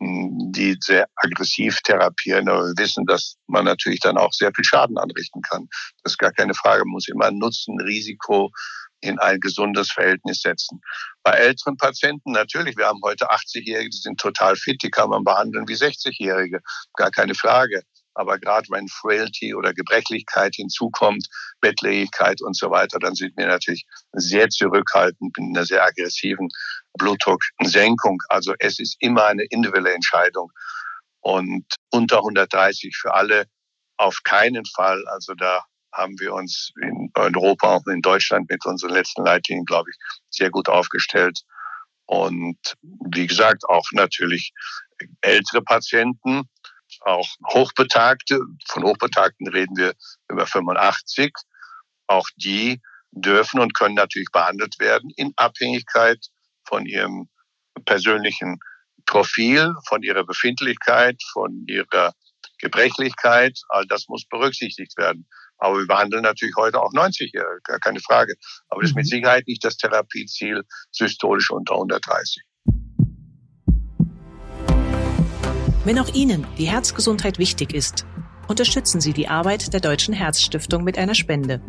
hm, 0.00 0.50
die 0.50 0.76
sehr 0.80 1.06
aggressiv 1.14 1.78
therapieren. 1.82 2.48
Aber 2.48 2.64
wir 2.64 2.74
wissen, 2.76 3.06
dass 3.06 3.36
man 3.46 3.66
natürlich 3.66 4.00
dann 4.00 4.18
auch 4.18 4.32
sehr 4.32 4.50
viel 4.56 4.64
Schaden 4.64 4.98
anrichten 4.98 5.40
kann. 5.42 5.68
Das 6.02 6.14
ist 6.14 6.18
gar 6.18 6.32
keine 6.32 6.54
Frage. 6.54 6.80
Man 6.84 6.94
muss 6.94 7.08
immer 7.08 7.30
Nutzen, 7.30 7.80
Risiko 7.80 8.50
in 9.02 9.18
ein 9.18 9.38
gesundes 9.40 9.92
Verhältnis 9.92 10.40
setzen. 10.40 10.80
Bei 11.22 11.32
älteren 11.32 11.76
Patienten 11.76 12.32
natürlich, 12.32 12.76
wir 12.76 12.86
haben 12.86 13.00
heute 13.04 13.30
80-Jährige, 13.30 13.90
die 13.90 13.98
sind 13.98 14.18
total 14.18 14.56
fit, 14.56 14.82
die 14.82 14.90
kann 14.90 15.10
man 15.10 15.24
behandeln 15.24 15.68
wie 15.68 15.74
60-Jährige, 15.74 16.60
gar 16.94 17.10
keine 17.10 17.34
Frage. 17.34 17.82
Aber 18.14 18.38
gerade 18.38 18.66
wenn 18.70 18.88
Frailty 18.88 19.54
oder 19.54 19.72
Gebrechlichkeit 19.72 20.54
hinzukommt, 20.54 21.26
Bettlägerigkeit 21.60 22.42
und 22.42 22.56
so 22.56 22.70
weiter, 22.70 22.98
dann 22.98 23.14
sind 23.14 23.36
wir 23.36 23.46
natürlich 23.46 23.86
sehr 24.12 24.48
zurückhaltend 24.48 25.36
mit 25.38 25.56
einer 25.56 25.64
sehr 25.64 25.82
aggressiven 25.82 26.48
Blutdrucksenkung. 26.98 28.18
Also 28.28 28.54
es 28.58 28.78
ist 28.78 28.96
immer 29.00 29.26
eine 29.26 29.44
individuelle 29.44 29.94
Entscheidung. 29.94 30.50
Und 31.20 31.64
unter 31.90 32.18
130 32.18 32.96
für 32.96 33.14
alle 33.14 33.46
auf 33.96 34.18
keinen 34.24 34.64
Fall. 34.66 35.02
Also 35.08 35.34
da 35.34 35.62
haben 35.92 36.18
wir 36.18 36.34
uns 36.34 36.72
in 36.80 37.10
Europa 37.14 37.76
und 37.76 37.88
in 37.88 38.02
Deutschland 38.02 38.50
mit 38.50 38.64
unseren 38.66 38.92
letzten 38.92 39.24
Leitlinien, 39.24 39.64
glaube 39.64 39.90
ich, 39.90 39.96
sehr 40.30 40.50
gut 40.50 40.68
aufgestellt. 40.68 41.40
Und 42.06 42.58
wie 42.80 43.26
gesagt, 43.26 43.64
auch 43.68 43.86
natürlich 43.92 44.52
ältere 45.20 45.62
Patienten, 45.62 46.42
auch 47.04 47.28
Hochbetagte, 47.52 48.40
von 48.68 48.84
Hochbetagten 48.84 49.48
reden 49.48 49.76
wir 49.76 49.92
über 50.28 50.46
85, 50.46 51.32
auch 52.06 52.26
die 52.36 52.80
dürfen 53.10 53.60
und 53.60 53.74
können 53.74 53.94
natürlich 53.94 54.30
behandelt 54.32 54.78
werden 54.78 55.10
in 55.16 55.32
Abhängigkeit 55.36 56.18
von 56.66 56.86
ihrem 56.86 57.28
persönlichen 57.84 58.58
Profil, 59.06 59.74
von 59.86 60.02
ihrer 60.02 60.24
Befindlichkeit, 60.24 61.20
von 61.32 61.64
ihrer 61.66 62.12
Gebrechlichkeit. 62.58 63.58
All 63.68 63.86
das 63.86 64.08
muss 64.08 64.26
berücksichtigt 64.28 64.96
werden. 64.96 65.26
Aber 65.58 65.78
wir 65.78 65.86
behandeln 65.86 66.22
natürlich 66.22 66.54
heute 66.56 66.80
auch 66.80 66.92
90-Jährige, 66.92 67.60
gar 67.64 67.78
keine 67.78 68.00
Frage. 68.00 68.34
Aber 68.68 68.80
das 68.80 68.90
ist 68.90 68.96
mit 68.96 69.04
mhm. 69.06 69.10
Sicherheit 69.10 69.46
nicht 69.46 69.64
das 69.64 69.76
Therapieziel 69.76 70.62
systolisch 70.90 71.50
unter 71.50 71.74
130. 71.74 72.42
Wenn 75.84 75.98
auch 75.98 76.14
Ihnen 76.14 76.46
die 76.58 76.68
Herzgesundheit 76.68 77.40
wichtig 77.40 77.74
ist, 77.74 78.06
unterstützen 78.46 79.00
Sie 79.00 79.12
die 79.12 79.26
Arbeit 79.26 79.72
der 79.72 79.80
Deutschen 79.80 80.14
Herzstiftung 80.14 80.84
mit 80.84 80.96
einer 80.96 81.16
Spende. 81.16 81.60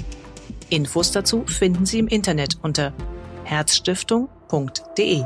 Infos 0.69 1.11
dazu 1.11 1.45
finden 1.47 1.87
Sie 1.87 1.97
im 1.97 2.07
Internet 2.07 2.59
unter 2.61 2.93
herzstiftung.de. 3.43 5.23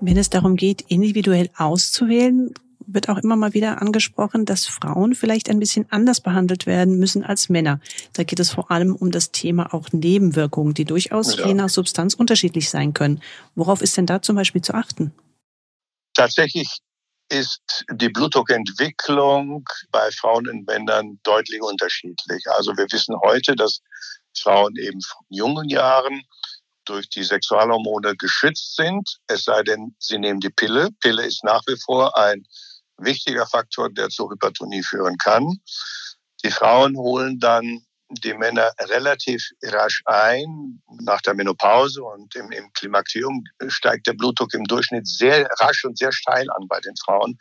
Wenn 0.00 0.16
es 0.16 0.28
darum 0.28 0.56
geht, 0.56 0.80
individuell 0.88 1.50
auszuwählen, 1.56 2.52
wird 2.84 3.08
auch 3.08 3.18
immer 3.18 3.36
mal 3.36 3.54
wieder 3.54 3.80
angesprochen, 3.80 4.44
dass 4.44 4.66
Frauen 4.66 5.14
vielleicht 5.14 5.48
ein 5.48 5.60
bisschen 5.60 5.86
anders 5.90 6.20
behandelt 6.20 6.66
werden 6.66 6.98
müssen 6.98 7.22
als 7.22 7.48
Männer. 7.48 7.78
Da 8.14 8.24
geht 8.24 8.40
es 8.40 8.50
vor 8.50 8.72
allem 8.72 8.96
um 8.96 9.12
das 9.12 9.30
Thema 9.30 9.72
auch 9.72 9.92
Nebenwirkungen, 9.92 10.74
die 10.74 10.84
durchaus 10.84 11.36
ja. 11.36 11.46
je 11.46 11.54
nach 11.54 11.68
Substanz 11.68 12.14
unterschiedlich 12.14 12.70
sein 12.70 12.92
können. 12.92 13.20
Worauf 13.54 13.82
ist 13.82 13.96
denn 13.96 14.06
da 14.06 14.20
zum 14.20 14.34
Beispiel 14.34 14.62
zu 14.62 14.74
achten? 14.74 15.12
Tatsächlich 16.18 16.80
ist 17.28 17.84
die 17.92 18.08
Blutdruckentwicklung 18.08 19.64
bei 19.92 20.10
Frauen 20.10 20.48
und 20.48 20.66
Männern 20.66 21.20
deutlich 21.22 21.62
unterschiedlich. 21.62 22.42
Also 22.56 22.76
wir 22.76 22.86
wissen 22.90 23.14
heute, 23.24 23.54
dass 23.54 23.78
Frauen 24.36 24.74
eben 24.74 25.00
von 25.00 25.24
jungen 25.28 25.68
Jahren 25.68 26.22
durch 26.86 27.08
die 27.08 27.22
Sexualhormone 27.22 28.16
geschützt 28.16 28.74
sind, 28.74 29.08
es 29.28 29.44
sei 29.44 29.62
denn, 29.62 29.94
sie 30.00 30.18
nehmen 30.18 30.40
die 30.40 30.50
Pille. 30.50 30.88
Pille 31.00 31.24
ist 31.24 31.44
nach 31.44 31.62
wie 31.68 31.76
vor 31.84 32.16
ein 32.18 32.42
wichtiger 32.96 33.46
Faktor, 33.46 33.88
der 33.88 34.08
zur 34.08 34.32
Hypertonie 34.32 34.82
führen 34.82 35.18
kann. 35.18 35.60
Die 36.42 36.50
Frauen 36.50 36.96
holen 36.96 37.38
dann 37.38 37.86
die 38.10 38.34
Männer 38.34 38.70
relativ 38.80 39.50
rasch 39.62 40.02
ein. 40.06 40.82
Nach 41.00 41.20
der 41.20 41.34
Menopause 41.34 42.02
und 42.02 42.34
im, 42.36 42.50
im 42.52 42.72
Klimakterium 42.72 43.44
steigt 43.68 44.06
der 44.06 44.14
Blutdruck 44.14 44.54
im 44.54 44.64
Durchschnitt 44.64 45.06
sehr 45.06 45.46
rasch 45.60 45.84
und 45.84 45.98
sehr 45.98 46.12
steil 46.12 46.50
an 46.50 46.66
bei 46.68 46.80
den 46.80 46.94
Frauen. 47.04 47.36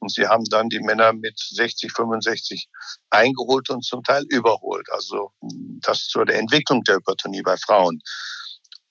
Und 0.00 0.12
sie 0.12 0.26
haben 0.26 0.44
dann 0.44 0.68
die 0.68 0.80
Männer 0.80 1.12
mit 1.12 1.38
60, 1.38 1.92
65 1.92 2.68
eingeholt 3.10 3.70
und 3.70 3.82
zum 3.82 4.02
Teil 4.02 4.24
überholt. 4.28 4.86
Also 4.92 5.32
das 5.80 6.06
zur 6.06 6.28
Entwicklung 6.28 6.82
der 6.84 6.96
Hypertonie 6.96 7.42
bei 7.42 7.56
Frauen. 7.56 8.00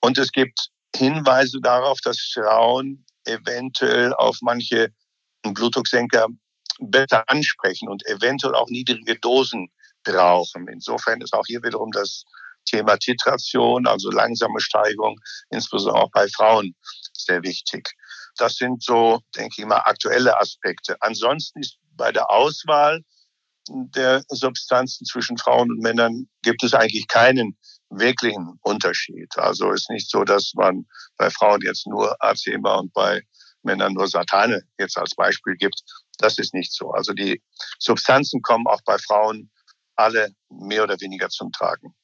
Und 0.00 0.18
es 0.18 0.32
gibt 0.32 0.70
Hinweise 0.96 1.60
darauf, 1.62 2.00
dass 2.00 2.18
Frauen 2.34 3.04
eventuell 3.24 4.12
auf 4.14 4.38
manche 4.40 4.92
Blutdrucksenker 5.42 6.26
besser 6.80 7.24
ansprechen 7.28 7.88
und 7.88 8.04
eventuell 8.06 8.54
auch 8.54 8.68
niedrige 8.68 9.18
Dosen 9.18 9.70
brauchen. 10.04 10.68
Insofern 10.68 11.20
ist 11.20 11.32
auch 11.32 11.46
hier 11.46 11.62
wiederum 11.62 11.90
das 11.92 12.24
Thema 12.64 12.96
Titration, 12.96 13.86
also 13.86 14.10
langsame 14.10 14.60
Steigung, 14.60 15.18
insbesondere 15.50 16.04
auch 16.04 16.10
bei 16.12 16.28
Frauen, 16.28 16.74
sehr 17.12 17.42
wichtig. 17.42 17.88
Das 18.36 18.56
sind 18.56 18.82
so, 18.82 19.20
denke 19.36 19.54
ich 19.58 19.66
mal, 19.66 19.82
aktuelle 19.84 20.38
Aspekte. 20.38 20.96
Ansonsten 21.00 21.60
ist 21.60 21.78
bei 21.96 22.12
der 22.12 22.30
Auswahl 22.30 23.02
der 23.68 24.22
Substanzen 24.28 25.04
zwischen 25.04 25.36
Frauen 25.38 25.70
und 25.70 25.80
Männern 25.80 26.28
gibt 26.42 26.62
es 26.62 26.74
eigentlich 26.74 27.06
keinen 27.08 27.56
wirklichen 27.90 28.58
Unterschied. 28.62 29.36
Also 29.36 29.72
ist 29.72 29.90
nicht 29.90 30.08
so, 30.08 30.24
dass 30.24 30.52
man 30.54 30.86
bei 31.16 31.30
Frauen 31.30 31.60
jetzt 31.62 31.86
nur 31.86 32.16
Azema 32.20 32.76
und 32.76 32.92
bei 32.92 33.22
Männern 33.62 33.94
nur 33.94 34.08
Satane 34.08 34.62
jetzt 34.78 34.96
als 34.96 35.14
Beispiel 35.14 35.56
gibt. 35.56 35.82
Das 36.18 36.38
ist 36.38 36.54
nicht 36.54 36.72
so. 36.72 36.90
Also 36.92 37.12
die 37.12 37.42
Substanzen 37.78 38.42
kommen 38.42 38.66
auch 38.66 38.80
bei 38.84 38.96
Frauen 38.98 39.50
alle 40.00 40.34
mehr 40.48 40.82
oder 40.82 41.00
weniger 41.00 41.28
zum 41.28 41.52
Tragen. 41.52 41.94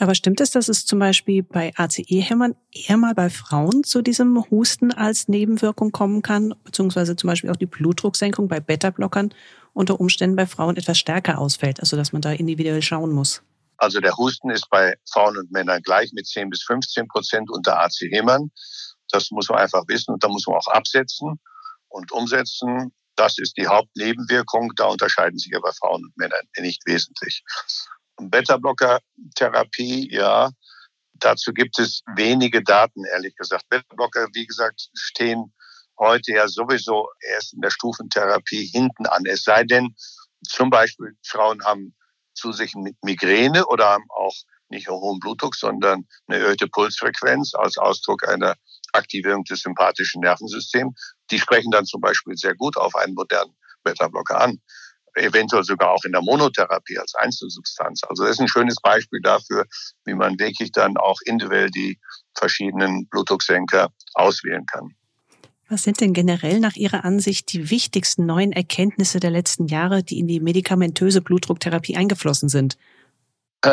Aber 0.00 0.14
stimmt 0.14 0.40
es, 0.40 0.50
dass 0.50 0.68
es 0.68 0.86
zum 0.86 1.00
Beispiel 1.00 1.42
bei 1.42 1.72
ACE-Hämmern 1.76 2.54
eher 2.70 2.96
mal 2.96 3.14
bei 3.14 3.30
Frauen 3.30 3.82
zu 3.82 4.00
diesem 4.00 4.44
Husten 4.50 4.92
als 4.92 5.26
Nebenwirkung 5.26 5.90
kommen 5.90 6.22
kann, 6.22 6.54
beziehungsweise 6.62 7.16
zum 7.16 7.28
Beispiel 7.28 7.50
auch 7.50 7.56
die 7.56 7.66
Blutdrucksenkung 7.66 8.46
bei 8.46 8.60
Beta-Blockern 8.60 9.34
unter 9.72 9.98
Umständen 10.00 10.36
bei 10.36 10.46
Frauen 10.46 10.76
etwas 10.76 10.98
stärker 10.98 11.38
ausfällt, 11.38 11.80
also 11.80 11.96
dass 11.96 12.12
man 12.12 12.22
da 12.22 12.32
individuell 12.32 12.82
schauen 12.82 13.12
muss? 13.12 13.42
Also 13.76 14.00
der 14.00 14.16
Husten 14.16 14.50
ist 14.50 14.68
bei 14.70 14.96
Frauen 15.10 15.36
und 15.36 15.50
Männern 15.52 15.82
gleich 15.82 16.12
mit 16.12 16.26
10 16.26 16.50
bis 16.50 16.62
15 16.64 17.06
Prozent 17.08 17.50
unter 17.50 17.80
AC-Hämmern. 17.80 18.50
Das 19.10 19.30
muss 19.30 19.48
man 19.48 19.58
einfach 19.58 19.84
wissen 19.88 20.12
und 20.12 20.22
da 20.22 20.28
muss 20.28 20.46
man 20.46 20.56
auch 20.56 20.66
absetzen 20.68 21.40
und 21.88 22.12
umsetzen. 22.12 22.92
Das 23.18 23.36
ist 23.38 23.56
die 23.56 23.66
Hauptnebenwirkung. 23.66 24.72
Da 24.76 24.86
unterscheiden 24.86 25.38
sich 25.38 25.54
aber 25.56 25.72
Frauen 25.72 26.04
und 26.04 26.16
Männer 26.16 26.36
nicht 26.56 26.86
wesentlich. 26.86 27.42
Beta-Blocker-Therapie, 28.20 30.08
ja, 30.12 30.50
dazu 31.14 31.52
gibt 31.52 31.80
es 31.80 32.02
wenige 32.14 32.62
Daten, 32.62 33.04
ehrlich 33.04 33.34
gesagt. 33.34 33.68
Beta-Blocker, 33.70 34.28
wie 34.34 34.46
gesagt, 34.46 34.88
stehen 34.94 35.52
heute 35.98 36.32
ja 36.32 36.46
sowieso 36.46 37.08
erst 37.20 37.54
in 37.54 37.60
der 37.60 37.70
Stufentherapie 37.70 38.66
hinten 38.66 39.06
an. 39.06 39.24
Es 39.26 39.42
sei 39.42 39.64
denn, 39.64 39.96
zum 40.48 40.70
Beispiel 40.70 41.16
Frauen 41.26 41.64
haben 41.64 41.96
zu 42.34 42.52
sich 42.52 42.76
mit 42.76 42.96
Migräne 43.02 43.66
oder 43.66 43.86
haben 43.86 44.06
auch 44.10 44.34
nicht 44.68 44.86
nur 44.86 45.00
hohen 45.00 45.18
Blutdruck, 45.18 45.56
sondern 45.56 46.06
eine 46.28 46.38
erhöhte 46.38 46.68
Pulsfrequenz 46.68 47.54
als 47.54 47.78
Ausdruck 47.78 48.28
einer 48.28 48.54
Aktivierung 48.92 49.42
des 49.42 49.60
sympathischen 49.60 50.20
Nervensystems. 50.20 51.16
Die 51.30 51.38
sprechen 51.38 51.70
dann 51.70 51.84
zum 51.84 52.00
Beispiel 52.00 52.36
sehr 52.36 52.54
gut 52.54 52.76
auf 52.76 52.94
einen 52.96 53.14
modernen 53.14 53.54
Beta-Blocker 53.84 54.40
an 54.40 54.60
eventuell 55.18 55.64
sogar 55.64 55.90
auch 55.90 56.04
in 56.04 56.12
der 56.12 56.22
Monotherapie 56.22 56.98
als 56.98 57.14
Einzelsubstanz. 57.14 58.02
Also 58.08 58.24
das 58.24 58.32
ist 58.32 58.40
ein 58.40 58.48
schönes 58.48 58.76
Beispiel 58.80 59.20
dafür, 59.20 59.64
wie 60.04 60.14
man 60.14 60.38
wirklich 60.38 60.72
dann 60.72 60.96
auch 60.96 61.18
individuell 61.24 61.70
die 61.70 61.98
verschiedenen 62.34 63.08
Blutdrucksenker 63.08 63.88
auswählen 64.14 64.64
kann. 64.66 64.94
Was 65.68 65.82
sind 65.82 66.00
denn 66.00 66.14
generell 66.14 66.60
nach 66.60 66.76
Ihrer 66.76 67.04
Ansicht 67.04 67.52
die 67.52 67.70
wichtigsten 67.70 68.24
neuen 68.24 68.52
Erkenntnisse 68.52 69.20
der 69.20 69.30
letzten 69.30 69.66
Jahre, 69.66 70.02
die 70.02 70.18
in 70.18 70.26
die 70.26 70.40
medikamentöse 70.40 71.20
Blutdrucktherapie 71.20 71.96
eingeflossen 71.96 72.48
sind? 72.48 72.78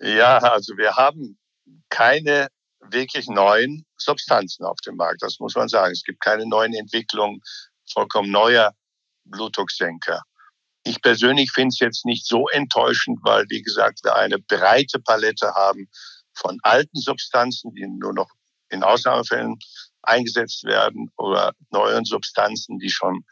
Ja, 0.00 0.38
also 0.38 0.76
wir 0.76 0.94
haben 0.94 1.36
keine 1.88 2.46
wirklich 2.80 3.26
neuen 3.28 3.84
Substanzen 3.96 4.64
auf 4.64 4.78
dem 4.86 4.96
Markt. 4.96 5.22
Das 5.22 5.38
muss 5.40 5.54
man 5.54 5.68
sagen. 5.68 5.92
Es 5.92 6.02
gibt 6.02 6.20
keine 6.20 6.46
neuen 6.46 6.74
Entwicklungen 6.74 7.40
vollkommen 7.90 8.30
neuer 8.30 8.72
Blutdrucksenker. 9.24 10.22
Ich 10.84 11.02
persönlich 11.02 11.50
finde 11.52 11.68
es 11.68 11.80
jetzt 11.80 12.04
nicht 12.06 12.26
so 12.26 12.48
enttäuschend, 12.48 13.18
weil, 13.22 13.44
wie 13.48 13.62
gesagt, 13.62 14.00
wir 14.04 14.16
eine 14.16 14.38
breite 14.38 15.00
Palette 15.00 15.52
haben 15.54 15.88
von 16.34 16.58
alten 16.62 16.98
Substanzen, 16.98 17.74
die 17.74 17.86
nur 17.86 18.14
noch 18.14 18.30
in 18.70 18.82
Ausnahmefällen 18.82 19.58
eingesetzt 20.02 20.64
werden 20.64 21.10
oder 21.16 21.52
neuen 21.70 22.04
Substanzen, 22.04 22.78
die 22.78 22.90
schon 22.90 23.24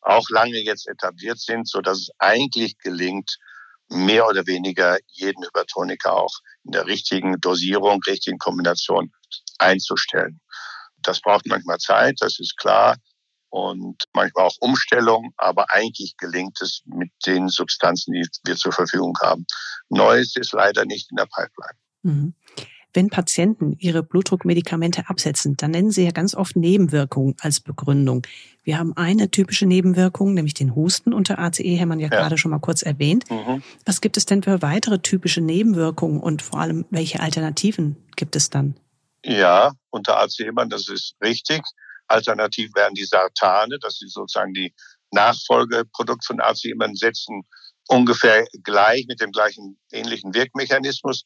auch 0.00 0.28
lange 0.30 0.58
jetzt 0.58 0.88
etabliert 0.88 1.38
sind, 1.38 1.68
so 1.68 1.80
dass 1.80 1.98
es 1.98 2.10
eigentlich 2.18 2.78
gelingt, 2.78 3.38
mehr 3.88 4.26
oder 4.26 4.46
weniger 4.46 4.98
jeden 5.06 5.44
Hypertoniker 5.44 6.14
auch 6.14 6.34
in 6.64 6.72
der 6.72 6.86
richtigen 6.86 7.40
Dosierung, 7.40 8.00
richtigen 8.06 8.38
Kombination 8.38 9.12
einzustellen. 9.58 10.40
Das 11.02 11.20
braucht 11.20 11.46
manchmal 11.46 11.78
Zeit, 11.78 12.16
das 12.20 12.38
ist 12.38 12.56
klar 12.56 12.96
und 13.50 14.04
manchmal 14.12 14.46
auch 14.46 14.56
Umstellung, 14.60 15.32
aber 15.36 15.70
eigentlich 15.70 16.16
gelingt 16.18 16.60
es 16.60 16.82
mit 16.84 17.10
den 17.26 17.48
Substanzen, 17.48 18.12
die 18.12 18.26
wir 18.44 18.56
zur 18.56 18.72
Verfügung 18.72 19.16
haben. 19.22 19.46
Neues 19.88 20.36
ist 20.36 20.52
leider 20.52 20.84
nicht 20.84 21.10
in 21.10 21.16
der 21.16 21.26
Pipeline. 21.26 21.78
Mhm. 22.02 22.34
Wenn 22.98 23.10
Patienten 23.10 23.76
ihre 23.78 24.02
Blutdruckmedikamente 24.02 25.08
absetzen, 25.08 25.56
dann 25.56 25.70
nennen 25.70 25.92
sie 25.92 26.02
ja 26.02 26.10
ganz 26.10 26.34
oft 26.34 26.56
Nebenwirkungen 26.56 27.36
als 27.40 27.60
Begründung. 27.60 28.26
Wir 28.64 28.76
haben 28.76 28.92
eine 28.96 29.30
typische 29.30 29.66
Nebenwirkung, 29.66 30.34
nämlich 30.34 30.54
den 30.54 30.74
Husten 30.74 31.12
unter 31.12 31.38
ACE-Hämmern 31.38 32.00
ja, 32.00 32.08
ja, 32.10 32.18
gerade 32.18 32.38
schon 32.38 32.50
mal 32.50 32.58
kurz 32.58 32.82
erwähnt. 32.82 33.30
Mhm. 33.30 33.62
Was 33.86 34.00
gibt 34.00 34.16
es 34.16 34.26
denn 34.26 34.42
für 34.42 34.62
weitere 34.62 34.98
typische 34.98 35.40
Nebenwirkungen 35.40 36.18
und 36.18 36.42
vor 36.42 36.58
allem 36.58 36.86
welche 36.90 37.20
Alternativen 37.20 37.94
gibt 38.16 38.34
es 38.34 38.50
dann? 38.50 38.74
Ja, 39.24 39.70
unter 39.90 40.18
ACE-Hämmern, 40.18 40.68
das 40.68 40.88
ist 40.88 41.14
richtig. 41.22 41.62
Alternativ 42.08 42.74
wären 42.74 42.94
die 42.94 43.04
Sartane, 43.04 43.78
das 43.80 44.02
ist 44.02 44.14
sozusagen 44.14 44.54
die 44.54 44.74
Nachfolgeprodukt 45.12 46.26
von 46.26 46.40
ACE-Hämmern, 46.40 46.96
setzen 46.96 47.42
ungefähr 47.86 48.44
gleich 48.64 49.06
mit 49.06 49.20
dem 49.20 49.30
gleichen 49.30 49.78
ähnlichen 49.92 50.34
Wirkmechanismus, 50.34 51.22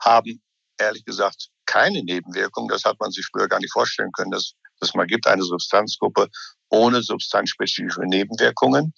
haben 0.00 0.40
ehrlich 0.80 1.04
gesagt 1.04 1.48
keine 1.66 2.02
Nebenwirkung. 2.02 2.68
Das 2.68 2.84
hat 2.84 2.98
man 3.00 3.10
sich 3.10 3.26
früher 3.30 3.48
gar 3.48 3.60
nicht 3.60 3.72
vorstellen 3.72 4.10
können, 4.12 4.32
dass 4.32 4.54
es 4.80 4.94
mal 4.94 5.06
gibt 5.06 5.26
eine 5.26 5.42
Substanzgruppe 5.42 6.28
ohne 6.70 7.02
substanzspezifische 7.02 8.02
Nebenwirkungen. 8.02 8.92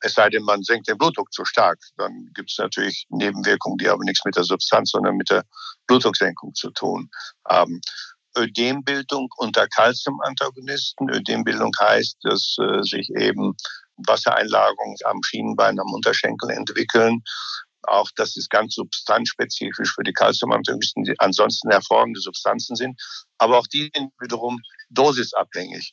Es 0.00 0.14
sei 0.14 0.28
denn, 0.28 0.42
man 0.42 0.62
senkt 0.62 0.88
den 0.88 0.98
Blutdruck 0.98 1.32
zu 1.32 1.44
stark. 1.44 1.78
Dann 1.96 2.30
gibt 2.34 2.50
es 2.50 2.58
natürlich 2.58 3.06
Nebenwirkungen, 3.08 3.78
die 3.78 3.88
aber 3.88 4.04
nichts 4.04 4.24
mit 4.24 4.36
der 4.36 4.44
Substanz, 4.44 4.90
sondern 4.90 5.16
mit 5.16 5.30
der 5.30 5.44
Blutdrucksenkung 5.86 6.54
zu 6.54 6.70
tun 6.70 7.10
haben. 7.48 7.80
Ödembildung 8.36 9.28
unter 9.38 9.66
Calciumantagonisten. 9.68 11.08
Ödembildung 11.08 11.72
heißt, 11.80 12.18
dass 12.22 12.56
äh, 12.60 12.82
sich 12.82 13.08
eben 13.16 13.54
Wassereinlagerungen 13.96 14.96
am 15.06 15.22
Schienenbein, 15.22 15.80
am 15.80 15.92
Unterschenkel 15.92 16.50
entwickeln. 16.50 17.22
Auch 17.86 18.10
das 18.16 18.36
ist 18.36 18.50
ganz 18.50 18.74
substanzspezifisch 18.74 19.94
für 19.94 20.02
die 20.02 20.12
Calciumantagonisten, 20.12 21.04
die 21.04 21.14
ansonsten 21.18 21.70
hervorragende 21.70 22.20
Substanzen 22.20 22.76
sind. 22.76 23.00
Aber 23.38 23.58
auch 23.58 23.66
die 23.66 23.90
sind 23.94 24.12
wiederum 24.20 24.60
dosisabhängig. 24.90 25.92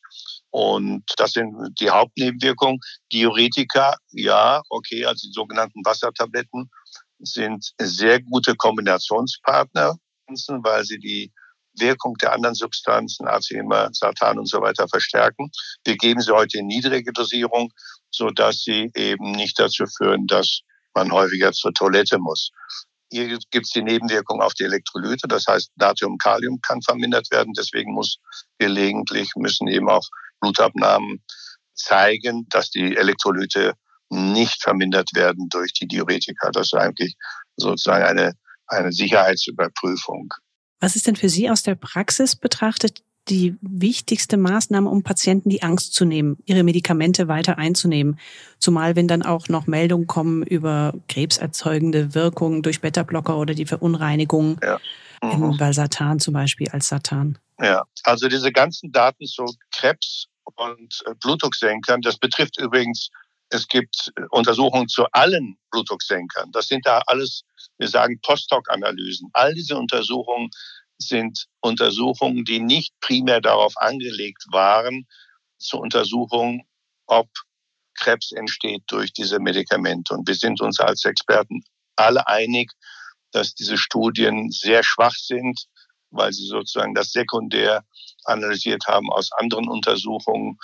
Und 0.52 1.04
das 1.18 1.32
sind 1.32 1.56
die 1.80 1.90
Hauptnebenwirkungen. 1.90 2.80
Diuretika, 3.12 3.96
ja, 4.12 4.62
okay, 4.70 5.06
also 5.06 5.28
die 5.28 5.34
sogenannten 5.34 5.84
Wassertabletten 5.84 6.70
sind 7.20 7.72
sehr 7.80 8.22
gute 8.22 8.56
Kombinationspartner, 8.56 9.98
weil 10.28 10.86
sie 10.86 11.00
die 11.00 11.32
Wirkung 11.76 12.16
der 12.22 12.34
anderen 12.34 12.56
Substanzen, 12.56 13.28
Acema, 13.28 13.90
Satan 13.94 14.40
und 14.40 14.48
so 14.48 14.62
weiter 14.62 14.88
verstärken. 14.88 15.50
Wir 15.84 15.98
geben 15.98 16.22
sie 16.22 16.32
heute 16.32 16.60
in 16.60 16.68
niedrige 16.68 17.12
Dosierung, 17.12 17.72
so 18.12 18.30
dass 18.30 18.62
sie 18.62 18.92
eben 18.96 19.32
nicht 19.32 19.60
dazu 19.60 19.86
führen, 19.98 20.28
dass 20.28 20.62
man 20.94 21.12
häufiger 21.12 21.52
zur 21.52 21.74
Toilette 21.74 22.20
muss. 22.20 22.52
Hier 23.12 23.38
gibt 23.52 23.66
es 23.66 23.72
die 23.72 23.84
Nebenwirkung 23.84 24.42
auf 24.42 24.54
die 24.54 24.64
Elektrolyte, 24.64 25.28
das 25.28 25.46
heißt 25.48 25.72
Natrium, 25.76 26.18
Kalium 26.18 26.60
kann 26.62 26.82
vermindert 26.82 27.30
werden. 27.32 27.54
Deswegen 27.56 27.94
muss 27.94 28.18
gelegentlich 28.58 29.30
müssen 29.36 29.68
eben 29.68 29.90
auch 29.90 30.08
Blutabnahmen 30.40 31.24
zeigen, 31.76 32.48
dass 32.50 32.72
die 32.72 32.96
Elektrolyte 32.96 33.74
nicht 34.10 34.62
vermindert 34.62 35.10
werden 35.14 35.48
durch 35.50 35.74
die 35.74 35.88
Diuretika. 35.88 36.52
Das 36.52 36.68
ist 36.68 36.76
eigentlich 36.76 37.16
sozusagen 37.56 38.04
eine, 38.04 38.34
eine 38.68 38.92
Sicherheitsüberprüfung. 38.92 40.34
Was 40.80 40.96
ist 40.96 41.08
denn 41.08 41.16
für 41.16 41.30
Sie 41.30 41.50
aus 41.50 41.64
der 41.64 41.76
Praxis 41.76 42.36
betrachtet 42.36 43.04
die 43.30 43.56
wichtigste 43.62 44.38
Maßnahme, 44.38 44.90
um 44.90 45.04
Patienten 45.04 45.50
die 45.50 45.64
Angst 45.64 45.94
zu 45.94 46.06
nehmen, 46.06 46.38
ihre 46.46 46.64
Medikamente 46.64 47.28
weiter 47.28 47.58
einzunehmen? 47.58 48.20
Zumal 48.60 48.96
wenn 48.96 49.08
dann 49.08 49.24
auch 49.24 49.48
noch 49.48 49.68
Meldungen 49.68 50.08
kommen 50.08 50.44
über 50.44 50.94
krebserzeugende 51.08 52.14
Wirkungen 52.14 52.62
durch 52.62 52.82
Beta-Blocker 52.82 53.38
oder 53.38 53.54
die 53.54 53.66
Verunreinigung 53.66 54.60
ja. 54.62 54.80
mhm. 55.22 55.58
bei 55.58 55.72
Satan 55.72 56.20
zum 56.20 56.34
Beispiel 56.34 56.70
als 56.70 56.88
Satan. 56.88 57.38
Ja, 57.60 57.84
also 58.04 58.28
diese 58.28 58.52
ganzen 58.52 58.92
Daten 58.92 59.26
zu 59.26 59.46
Krebs 59.72 60.28
und 60.56 61.04
Blutdrucksenkern. 61.22 62.02
Das 62.02 62.18
betrifft 62.18 62.60
übrigens, 62.60 63.10
es 63.50 63.68
gibt 63.68 64.12
Untersuchungen 64.32 64.88
zu 64.88 65.06
allen 65.12 65.58
Blutdrucksenkern. 65.72 66.52
Das 66.52 66.68
sind 66.68 66.86
da 66.86 67.02
alles, 67.06 67.44
wir 67.78 67.88
sagen 67.88 68.20
Post-Hoc-Analysen. 68.22 69.30
All 69.34 69.54
diese 69.54 69.78
Untersuchungen 69.78 70.50
sind 70.98 71.46
Untersuchungen, 71.62 72.46
die 72.46 72.60
nicht 72.60 72.94
primär 73.02 73.42
darauf 73.42 73.74
angelegt 73.78 74.44
waren, 74.52 75.08
zur 75.58 75.82
Untersuchung, 75.82 76.66
ob 77.08 77.30
Krebs 77.96 78.32
entsteht 78.32 78.84
durch 78.88 79.14
diese 79.14 79.40
Medikamente. 79.40 80.14
Und 80.14 80.28
wir 80.28 80.36
sind 80.36 80.62
uns 80.62 80.80
als 80.80 81.06
Experten 81.06 81.64
alle 81.96 82.28
einig, 82.28 82.72
dass 83.32 83.54
diese 83.54 83.78
Studien 83.78 84.52
sehr 84.52 84.84
schwach 84.84 85.16
sind, 85.16 85.66
weil 86.12 86.32
sie 86.32 86.46
sozusagen 86.46 86.94
das 86.94 87.12
sekundär 87.12 87.84
analysiert 88.26 88.86
haben 88.88 89.12
aus 89.12 89.32
anderen 89.34 89.68
Untersuchungen 89.68 90.58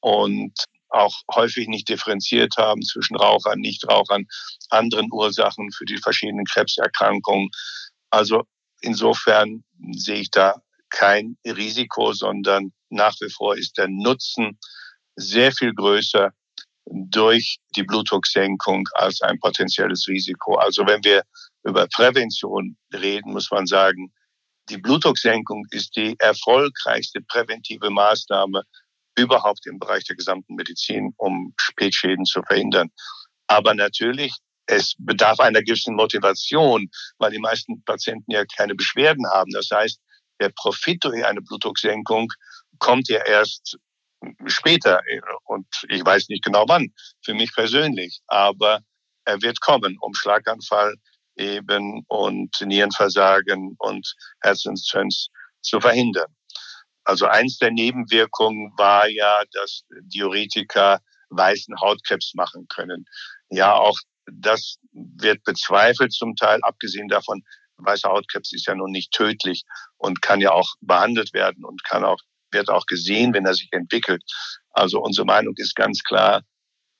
und 0.00 0.52
auch 0.88 1.14
häufig 1.34 1.68
nicht 1.68 1.88
differenziert 1.88 2.56
haben 2.56 2.82
zwischen 2.82 3.16
Rauchern, 3.16 3.60
Nichtrauchern, 3.60 4.26
anderen 4.70 5.08
Ursachen 5.12 5.70
für 5.72 5.84
die 5.84 5.98
verschiedenen 5.98 6.44
Krebserkrankungen. 6.46 7.50
Also 8.10 8.44
insofern 8.80 9.64
sehe 9.92 10.20
ich 10.20 10.30
da 10.30 10.60
kein 10.90 11.36
Risiko, 11.46 12.12
sondern 12.12 12.72
nach 12.90 13.14
wie 13.20 13.30
vor 13.30 13.56
ist 13.56 13.76
der 13.78 13.88
Nutzen 13.88 14.58
sehr 15.16 15.52
viel 15.52 15.74
größer 15.74 16.30
durch 16.86 17.58
die 17.74 17.82
Blutdrucksenkung 17.82 18.88
als 18.94 19.20
ein 19.22 19.40
potenzielles 19.40 20.06
Risiko. 20.06 20.54
Also 20.56 20.86
wenn 20.86 21.02
wir 21.04 21.22
über 21.64 21.86
Prävention 21.88 22.76
reden, 22.94 23.32
muss 23.32 23.50
man 23.50 23.66
sagen, 23.66 24.12
die 24.68 24.78
Blutdrucksenkung 24.78 25.64
ist 25.70 25.96
die 25.96 26.16
erfolgreichste 26.18 27.20
präventive 27.22 27.90
Maßnahme 27.90 28.62
überhaupt 29.16 29.66
im 29.66 29.78
Bereich 29.78 30.04
der 30.04 30.16
gesamten 30.16 30.54
Medizin, 30.54 31.12
um 31.16 31.54
Spätschäden 31.56 32.24
zu 32.24 32.42
verhindern. 32.42 32.90
Aber 33.46 33.74
natürlich, 33.74 34.32
es 34.66 34.94
bedarf 34.98 35.40
einer 35.40 35.62
gewissen 35.62 35.94
Motivation, 35.94 36.88
weil 37.18 37.30
die 37.30 37.38
meisten 37.38 37.82
Patienten 37.84 38.30
ja 38.30 38.44
keine 38.56 38.74
Beschwerden 38.74 39.26
haben. 39.28 39.50
Das 39.52 39.68
heißt, 39.72 40.00
der 40.40 40.50
Profit 40.50 41.02
durch 41.04 41.24
eine 41.24 41.40
Blutdrucksenkung 41.40 42.28
kommt 42.78 43.08
ja 43.08 43.24
erst 43.24 43.78
später 44.46 45.00
und 45.44 45.66
ich 45.88 46.04
weiß 46.04 46.28
nicht 46.28 46.44
genau 46.44 46.64
wann, 46.68 46.88
für 47.22 47.34
mich 47.34 47.54
persönlich, 47.54 48.20
aber 48.26 48.80
er 49.24 49.40
wird 49.42 49.60
kommen, 49.60 49.96
um 50.00 50.14
Schlaganfall 50.14 50.94
eben 51.36 52.04
und 52.08 52.60
Nierenversagen 52.60 53.76
und 53.78 54.14
Herzinsuffizienz 54.42 55.28
zu 55.62 55.80
verhindern. 55.80 56.34
Also 57.04 57.26
eins 57.26 57.58
der 57.58 57.70
Nebenwirkungen 57.70 58.72
war 58.76 59.08
ja, 59.08 59.42
dass 59.52 59.82
Diuretika 60.02 61.00
weißen 61.30 61.78
Hautkrebs 61.80 62.32
machen 62.34 62.66
können. 62.68 63.04
Ja, 63.50 63.74
auch 63.74 63.98
das 64.32 64.76
wird 64.92 65.42
bezweifelt 65.44 66.12
zum 66.12 66.36
Teil, 66.36 66.60
abgesehen 66.62 67.08
davon, 67.08 67.42
weißer 67.78 68.08
Hautkrebs 68.08 68.52
ist 68.52 68.66
ja 68.66 68.74
nun 68.74 68.90
nicht 68.90 69.12
tödlich 69.12 69.64
und 69.98 70.22
kann 70.22 70.40
ja 70.40 70.52
auch 70.52 70.74
behandelt 70.80 71.32
werden 71.34 71.64
und 71.64 71.84
kann 71.84 72.04
auch 72.04 72.18
wird 72.52 72.70
auch 72.70 72.86
gesehen, 72.86 73.34
wenn 73.34 73.44
er 73.44 73.54
sich 73.54 73.68
entwickelt. 73.72 74.22
Also 74.70 75.00
unsere 75.00 75.26
Meinung 75.26 75.54
ist 75.56 75.74
ganz 75.74 76.02
klar, 76.02 76.42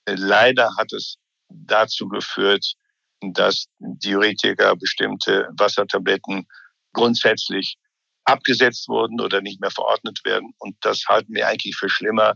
leider 0.06 0.70
hat 0.76 0.92
es 0.92 1.16
dazu 1.48 2.08
geführt, 2.08 2.74
dass 3.20 3.66
Diuretiker, 3.78 4.76
bestimmte 4.76 5.48
Wassertabletten 5.56 6.46
grundsätzlich 6.92 7.76
abgesetzt 8.24 8.88
wurden 8.88 9.20
oder 9.20 9.40
nicht 9.40 9.60
mehr 9.60 9.70
verordnet 9.70 10.20
werden. 10.24 10.52
Und 10.58 10.76
das 10.80 11.04
halten 11.08 11.32
wir 11.34 11.46
eigentlich 11.46 11.76
für 11.76 11.88
schlimmer 11.88 12.34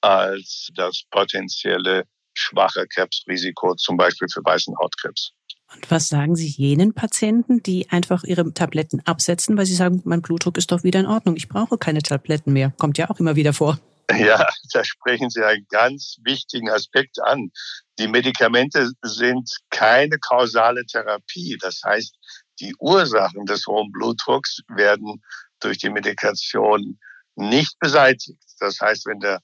als 0.00 0.70
das 0.74 1.02
potenzielle 1.10 2.04
schwache 2.34 2.86
Krebsrisiko, 2.86 3.74
zum 3.74 3.96
Beispiel 3.96 4.28
für 4.32 4.44
weißen 4.44 4.74
Hautkrebs. 4.78 5.32
Und 5.74 5.90
was 5.90 6.08
sagen 6.08 6.36
Sie 6.36 6.46
jenen 6.46 6.94
Patienten, 6.94 7.62
die 7.62 7.90
einfach 7.90 8.22
ihre 8.24 8.52
Tabletten 8.52 9.00
absetzen, 9.06 9.56
weil 9.56 9.66
sie 9.66 9.74
sagen, 9.74 10.02
mein 10.04 10.22
Blutdruck 10.22 10.56
ist 10.56 10.70
doch 10.70 10.84
wieder 10.84 11.00
in 11.00 11.06
Ordnung, 11.06 11.36
ich 11.36 11.48
brauche 11.48 11.78
keine 11.78 12.02
Tabletten 12.02 12.52
mehr? 12.52 12.72
Kommt 12.78 12.98
ja 12.98 13.10
auch 13.10 13.18
immer 13.18 13.34
wieder 13.34 13.52
vor. 13.52 13.78
Ja, 14.10 14.46
da 14.72 14.84
sprechen 14.84 15.30
Sie 15.30 15.42
einen 15.42 15.66
ganz 15.70 16.18
wichtigen 16.22 16.70
Aspekt 16.70 17.20
an. 17.22 17.50
Die 17.98 18.08
Medikamente 18.08 18.90
sind 19.02 19.50
keine 19.70 20.18
kausale 20.18 20.84
Therapie. 20.84 21.56
Das 21.60 21.80
heißt, 21.84 22.14
die 22.60 22.74
Ursachen 22.78 23.46
des 23.46 23.66
hohen 23.66 23.90
Blutdrucks 23.90 24.60
werden 24.68 25.22
durch 25.60 25.78
die 25.78 25.90
Medikation 25.90 26.98
nicht 27.36 27.78
beseitigt. 27.80 28.42
Das 28.60 28.80
heißt, 28.80 29.06
wenn 29.06 29.20
der 29.20 29.40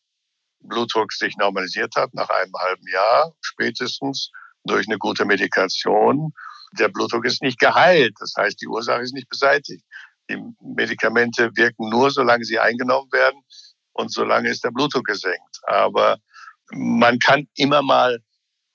Blutdruck 0.60 1.12
sich 1.12 1.36
normalisiert 1.36 1.94
hat 1.96 2.14
nach 2.14 2.28
einem 2.28 2.52
halben 2.58 2.86
Jahr 2.88 3.32
spätestens, 3.40 4.30
durch 4.64 4.86
eine 4.88 4.98
gute 4.98 5.24
Medikation. 5.24 6.32
Der 6.78 6.88
Blutdruck 6.88 7.24
ist 7.24 7.42
nicht 7.42 7.58
geheilt. 7.58 8.14
Das 8.20 8.34
heißt, 8.36 8.60
die 8.60 8.68
Ursache 8.68 9.02
ist 9.02 9.14
nicht 9.14 9.28
beseitigt. 9.28 9.84
Die 10.28 10.38
Medikamente 10.60 11.50
wirken 11.54 11.88
nur, 11.88 12.10
solange 12.10 12.44
sie 12.44 12.58
eingenommen 12.58 13.10
werden 13.12 13.42
und 13.92 14.12
solange 14.12 14.50
ist 14.50 14.62
der 14.64 14.70
Blutdruck 14.70 15.06
gesenkt. 15.06 15.60
Aber 15.64 16.18
man 16.72 17.18
kann 17.18 17.48
immer 17.56 17.82
mal 17.82 18.22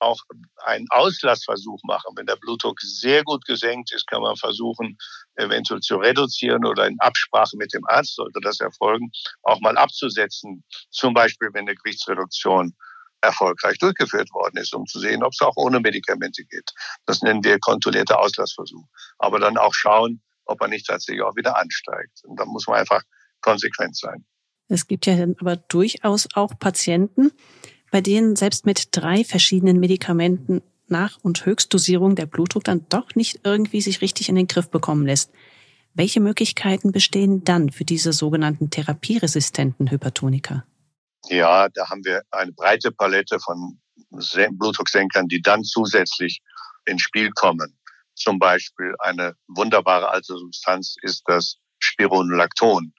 auch 0.06 0.20
einen 0.64 0.86
Auslassversuch 0.90 1.80
machen. 1.84 2.12
Wenn 2.16 2.26
der 2.26 2.36
Blutdruck 2.36 2.80
sehr 2.80 3.24
gut 3.24 3.44
gesenkt 3.44 3.92
ist, 3.92 4.06
kann 4.06 4.22
man 4.22 4.36
versuchen, 4.36 4.96
eventuell 5.36 5.80
zu 5.80 5.96
reduzieren 5.96 6.64
oder 6.64 6.86
in 6.86 6.98
Absprache 7.00 7.56
mit 7.56 7.72
dem 7.72 7.86
Arzt 7.86 8.14
sollte 8.14 8.40
das 8.42 8.60
erfolgen, 8.60 9.10
auch 9.42 9.60
mal 9.60 9.76
abzusetzen. 9.76 10.64
Zum 10.90 11.14
Beispiel, 11.14 11.50
wenn 11.52 11.68
eine 11.68 11.74
Gewichtsreduktion 11.74 12.74
erfolgreich 13.20 13.78
durchgeführt 13.78 14.32
worden 14.32 14.58
ist, 14.58 14.74
um 14.74 14.86
zu 14.86 15.00
sehen, 15.00 15.22
ob 15.22 15.32
es 15.32 15.40
auch 15.40 15.56
ohne 15.56 15.80
Medikamente 15.80 16.44
geht. 16.44 16.70
Das 17.06 17.22
nennen 17.22 17.42
wir 17.44 17.58
kontrollierter 17.58 18.18
Auslassversuch. 18.18 18.86
Aber 19.18 19.38
dann 19.38 19.56
auch 19.56 19.74
schauen, 19.74 20.22
ob 20.44 20.60
er 20.60 20.68
nicht 20.68 20.86
tatsächlich 20.86 21.22
auch 21.22 21.36
wieder 21.36 21.56
ansteigt. 21.56 22.22
Und 22.24 22.38
da 22.38 22.44
muss 22.44 22.66
man 22.66 22.78
einfach 22.78 23.02
konsequent 23.40 23.96
sein. 23.96 24.24
Es 24.68 24.86
gibt 24.86 25.06
ja 25.06 25.14
aber 25.40 25.56
durchaus 25.56 26.28
auch 26.34 26.58
Patienten, 26.58 27.30
bei 27.96 28.02
denen 28.02 28.36
selbst 28.36 28.66
mit 28.66 28.88
drei 28.90 29.24
verschiedenen 29.24 29.80
Medikamenten 29.80 30.60
nach 30.86 31.16
und 31.22 31.46
Höchstdosierung 31.46 32.14
der 32.14 32.26
Blutdruck 32.26 32.62
dann 32.62 32.84
doch 32.90 33.14
nicht 33.14 33.40
irgendwie 33.42 33.80
sich 33.80 34.02
richtig 34.02 34.28
in 34.28 34.34
den 34.34 34.48
Griff 34.48 34.68
bekommen 34.68 35.06
lässt. 35.06 35.32
Welche 35.94 36.20
Möglichkeiten 36.20 36.92
bestehen 36.92 37.42
dann 37.44 37.70
für 37.70 37.86
diese 37.86 38.12
sogenannten 38.12 38.68
therapieresistenten 38.68 39.90
Hypertoniker? 39.90 40.66
Ja, 41.30 41.70
da 41.70 41.88
haben 41.88 42.04
wir 42.04 42.20
eine 42.32 42.52
breite 42.52 42.92
Palette 42.92 43.40
von 43.40 43.80
Blutdrucksenkern, 44.10 45.28
die 45.28 45.40
dann 45.40 45.64
zusätzlich 45.64 46.42
ins 46.84 47.00
Spiel 47.00 47.30
kommen. 47.30 47.78
Zum 48.14 48.38
Beispiel 48.38 48.94
eine 48.98 49.36
wunderbare 49.48 50.10
alte 50.10 50.36
Substanz 50.36 50.96
ist 51.00 51.22
das 51.24 51.56
Spironolacton 51.78 52.92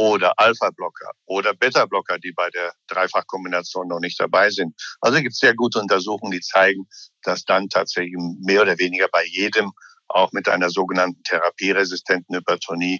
oder 0.00 0.32
Alpha-Blocker 0.38 1.10
oder 1.26 1.52
Beta-Blocker, 1.52 2.18
die 2.18 2.32
bei 2.32 2.48
der 2.48 2.72
Dreifachkombination 2.88 3.86
noch 3.86 4.00
nicht 4.00 4.18
dabei 4.18 4.48
sind. 4.48 4.74
Also 5.02 5.18
gibt 5.18 5.34
es 5.34 5.40
sehr 5.40 5.54
gute 5.54 5.78
Untersuchungen, 5.78 6.32
die 6.32 6.40
zeigen, 6.40 6.88
dass 7.22 7.44
dann 7.44 7.68
tatsächlich 7.68 8.16
mehr 8.40 8.62
oder 8.62 8.78
weniger 8.78 9.08
bei 9.12 9.26
jedem 9.26 9.72
auch 10.08 10.32
mit 10.32 10.48
einer 10.48 10.70
sogenannten 10.70 11.22
therapieresistenten 11.24 12.34
Hypertonie 12.34 12.98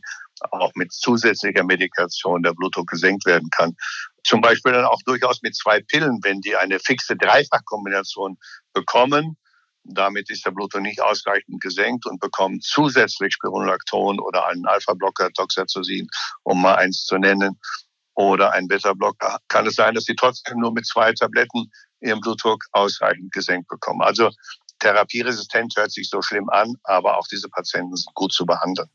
auch 0.50 0.72
mit 0.74 0.92
zusätzlicher 0.92 1.64
Medikation 1.64 2.42
der 2.42 2.52
Blutdruck 2.52 2.88
gesenkt 2.88 3.24
werden 3.24 3.48
kann. 3.50 3.74
Zum 4.24 4.42
Beispiel 4.42 4.72
dann 4.72 4.84
auch 4.84 5.00
durchaus 5.06 5.40
mit 5.40 5.56
zwei 5.56 5.80
Pillen, 5.80 6.18
wenn 6.22 6.42
die 6.42 6.54
eine 6.54 6.78
fixe 6.80 7.16
Dreifachkombination 7.16 8.36
bekommen. 8.74 9.38
Damit 9.84 10.30
ist 10.30 10.44
der 10.44 10.50
Blutdruck 10.50 10.82
nicht 10.82 11.00
ausreichend 11.00 11.60
gesenkt 11.60 12.06
und 12.06 12.20
bekommen 12.20 12.60
zusätzlich 12.60 13.34
Spironolacton 13.34 14.20
oder 14.20 14.46
einen 14.46 14.66
Alpha-Blocker, 14.66 15.32
Toxazosin, 15.32 16.08
um 16.42 16.62
mal 16.62 16.76
eins 16.76 17.04
zu 17.04 17.18
nennen, 17.18 17.58
oder 18.14 18.52
ein 18.52 18.68
Beta-Blocker. 18.68 19.38
Kann 19.48 19.66
es 19.66 19.76
sein, 19.76 19.94
dass 19.94 20.04
sie 20.04 20.14
trotzdem 20.14 20.58
nur 20.58 20.72
mit 20.72 20.86
zwei 20.86 21.12
Tabletten 21.12 21.70
ihren 22.00 22.20
Blutdruck 22.20 22.64
ausreichend 22.72 23.32
gesenkt 23.32 23.68
bekommen. 23.68 24.02
Also 24.02 24.30
therapieresistent 24.78 25.74
hört 25.76 25.92
sich 25.92 26.08
so 26.08 26.20
schlimm 26.20 26.48
an, 26.50 26.74
aber 26.84 27.16
auch 27.16 27.26
diese 27.28 27.48
Patienten 27.48 27.96
sind 27.96 28.14
gut 28.14 28.32
zu 28.32 28.44
behandeln. 28.44 28.88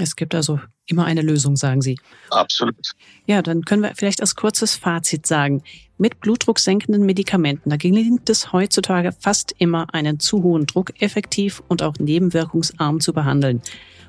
Es 0.00 0.16
gibt 0.16 0.34
also 0.34 0.60
immer 0.86 1.04
eine 1.04 1.22
Lösung, 1.22 1.56
sagen 1.56 1.82
Sie. 1.82 1.98
Absolut. 2.30 2.92
Ja, 3.26 3.42
dann 3.42 3.62
können 3.62 3.82
wir 3.82 3.92
vielleicht 3.94 4.20
als 4.20 4.34
kurzes 4.34 4.76
Fazit 4.76 5.26
sagen. 5.26 5.62
Mit 5.98 6.20
blutdrucksenkenden 6.20 7.04
Medikamenten, 7.04 7.70
da 7.70 7.76
gelingt 7.76 8.28
es 8.30 8.52
heutzutage 8.52 9.12
fast 9.12 9.54
immer, 9.58 9.92
einen 9.92 10.18
zu 10.18 10.42
hohen 10.42 10.66
Druck 10.66 11.00
effektiv 11.00 11.62
und 11.68 11.82
auch 11.82 11.94
nebenwirkungsarm 11.98 13.00
zu 13.00 13.12
behandeln. 13.12 13.60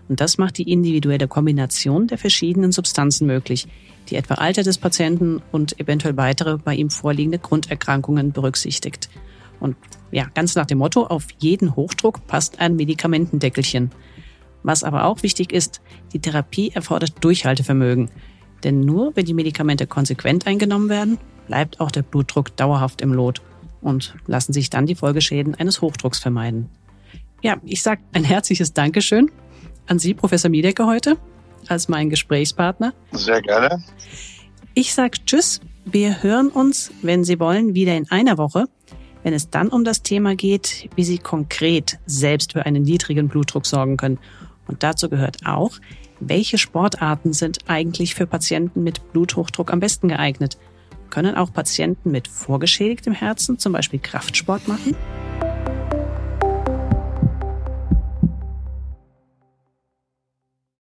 Und 0.07 0.19
das 0.19 0.37
macht 0.37 0.57
die 0.57 0.71
individuelle 0.71 1.27
Kombination 1.27 2.07
der 2.07 2.17
verschiedenen 2.17 2.71
Substanzen 2.71 3.27
möglich, 3.27 3.67
die 4.09 4.15
etwa 4.15 4.35
Alter 4.35 4.63
des 4.63 4.77
Patienten 4.77 5.41
und 5.51 5.79
eventuell 5.79 6.17
weitere 6.17 6.57
bei 6.57 6.75
ihm 6.75 6.89
vorliegende 6.89 7.39
Grunderkrankungen 7.39 8.31
berücksichtigt. 8.31 9.09
Und 9.59 9.75
ja, 10.11 10.25
ganz 10.33 10.55
nach 10.55 10.65
dem 10.65 10.79
Motto, 10.79 11.05
auf 11.05 11.27
jeden 11.39 11.75
Hochdruck 11.75 12.25
passt 12.27 12.59
ein 12.59 12.75
Medikamentendeckelchen. 12.75 13.91
Was 14.63 14.83
aber 14.83 15.05
auch 15.05 15.23
wichtig 15.23 15.51
ist, 15.51 15.81
die 16.13 16.19
Therapie 16.19 16.71
erfordert 16.73 17.23
Durchhaltevermögen. 17.23 18.09
Denn 18.63 18.81
nur 18.81 19.15
wenn 19.15 19.25
die 19.25 19.33
Medikamente 19.33 19.87
konsequent 19.87 20.45
eingenommen 20.45 20.89
werden, 20.89 21.17
bleibt 21.47 21.79
auch 21.79 21.91
der 21.91 22.03
Blutdruck 22.03 22.55
dauerhaft 22.55 23.01
im 23.01 23.13
Lot 23.13 23.41
und 23.81 24.15
lassen 24.27 24.53
sich 24.53 24.69
dann 24.69 24.85
die 24.85 24.95
Folgeschäden 24.95 25.55
eines 25.55 25.81
Hochdrucks 25.81 26.19
vermeiden. 26.19 26.69
Ja, 27.41 27.57
ich 27.65 27.81
sage 27.81 28.01
ein 28.13 28.23
herzliches 28.23 28.73
Dankeschön 28.73 29.31
an 29.87 29.97
Sie, 29.97 30.13
Professor 30.13 30.51
Miedecker, 30.51 30.85
heute 30.85 31.17
als 31.67 31.87
mein 31.87 32.09
Gesprächspartner. 32.09 32.93
Sehr 33.11 33.41
gerne. 33.41 33.83
Ich 34.73 34.93
sage 34.93 35.17
Tschüss. 35.25 35.59
Wir 35.83 36.21
hören 36.21 36.49
uns, 36.49 36.91
wenn 37.01 37.23
Sie 37.23 37.39
wollen, 37.39 37.73
wieder 37.73 37.97
in 37.97 38.09
einer 38.11 38.37
Woche, 38.37 38.65
wenn 39.23 39.33
es 39.33 39.49
dann 39.49 39.69
um 39.69 39.83
das 39.83 40.03
Thema 40.03 40.35
geht, 40.35 40.89
wie 40.95 41.03
Sie 41.03 41.17
konkret 41.17 41.97
selbst 42.05 42.53
für 42.53 42.65
einen 42.65 42.83
niedrigen 42.83 43.27
Blutdruck 43.27 43.65
sorgen 43.65 43.97
können. 43.97 44.19
Und 44.71 44.81
dazu 44.81 45.09
gehört 45.09 45.45
auch, 45.45 45.73
welche 46.19 46.57
Sportarten 46.57 47.33
sind 47.33 47.59
eigentlich 47.67 48.15
für 48.15 48.25
Patienten 48.25 48.83
mit 48.83 49.11
Bluthochdruck 49.11 49.71
am 49.71 49.79
besten 49.79 50.07
geeignet? 50.07 50.57
Können 51.09 51.35
auch 51.35 51.51
Patienten 51.51 52.11
mit 52.11 52.27
vorgeschädigtem 52.27 53.13
Herzen 53.13 53.59
zum 53.59 53.73
Beispiel 53.73 53.99
Kraftsport 53.99 54.67
machen? 54.67 54.95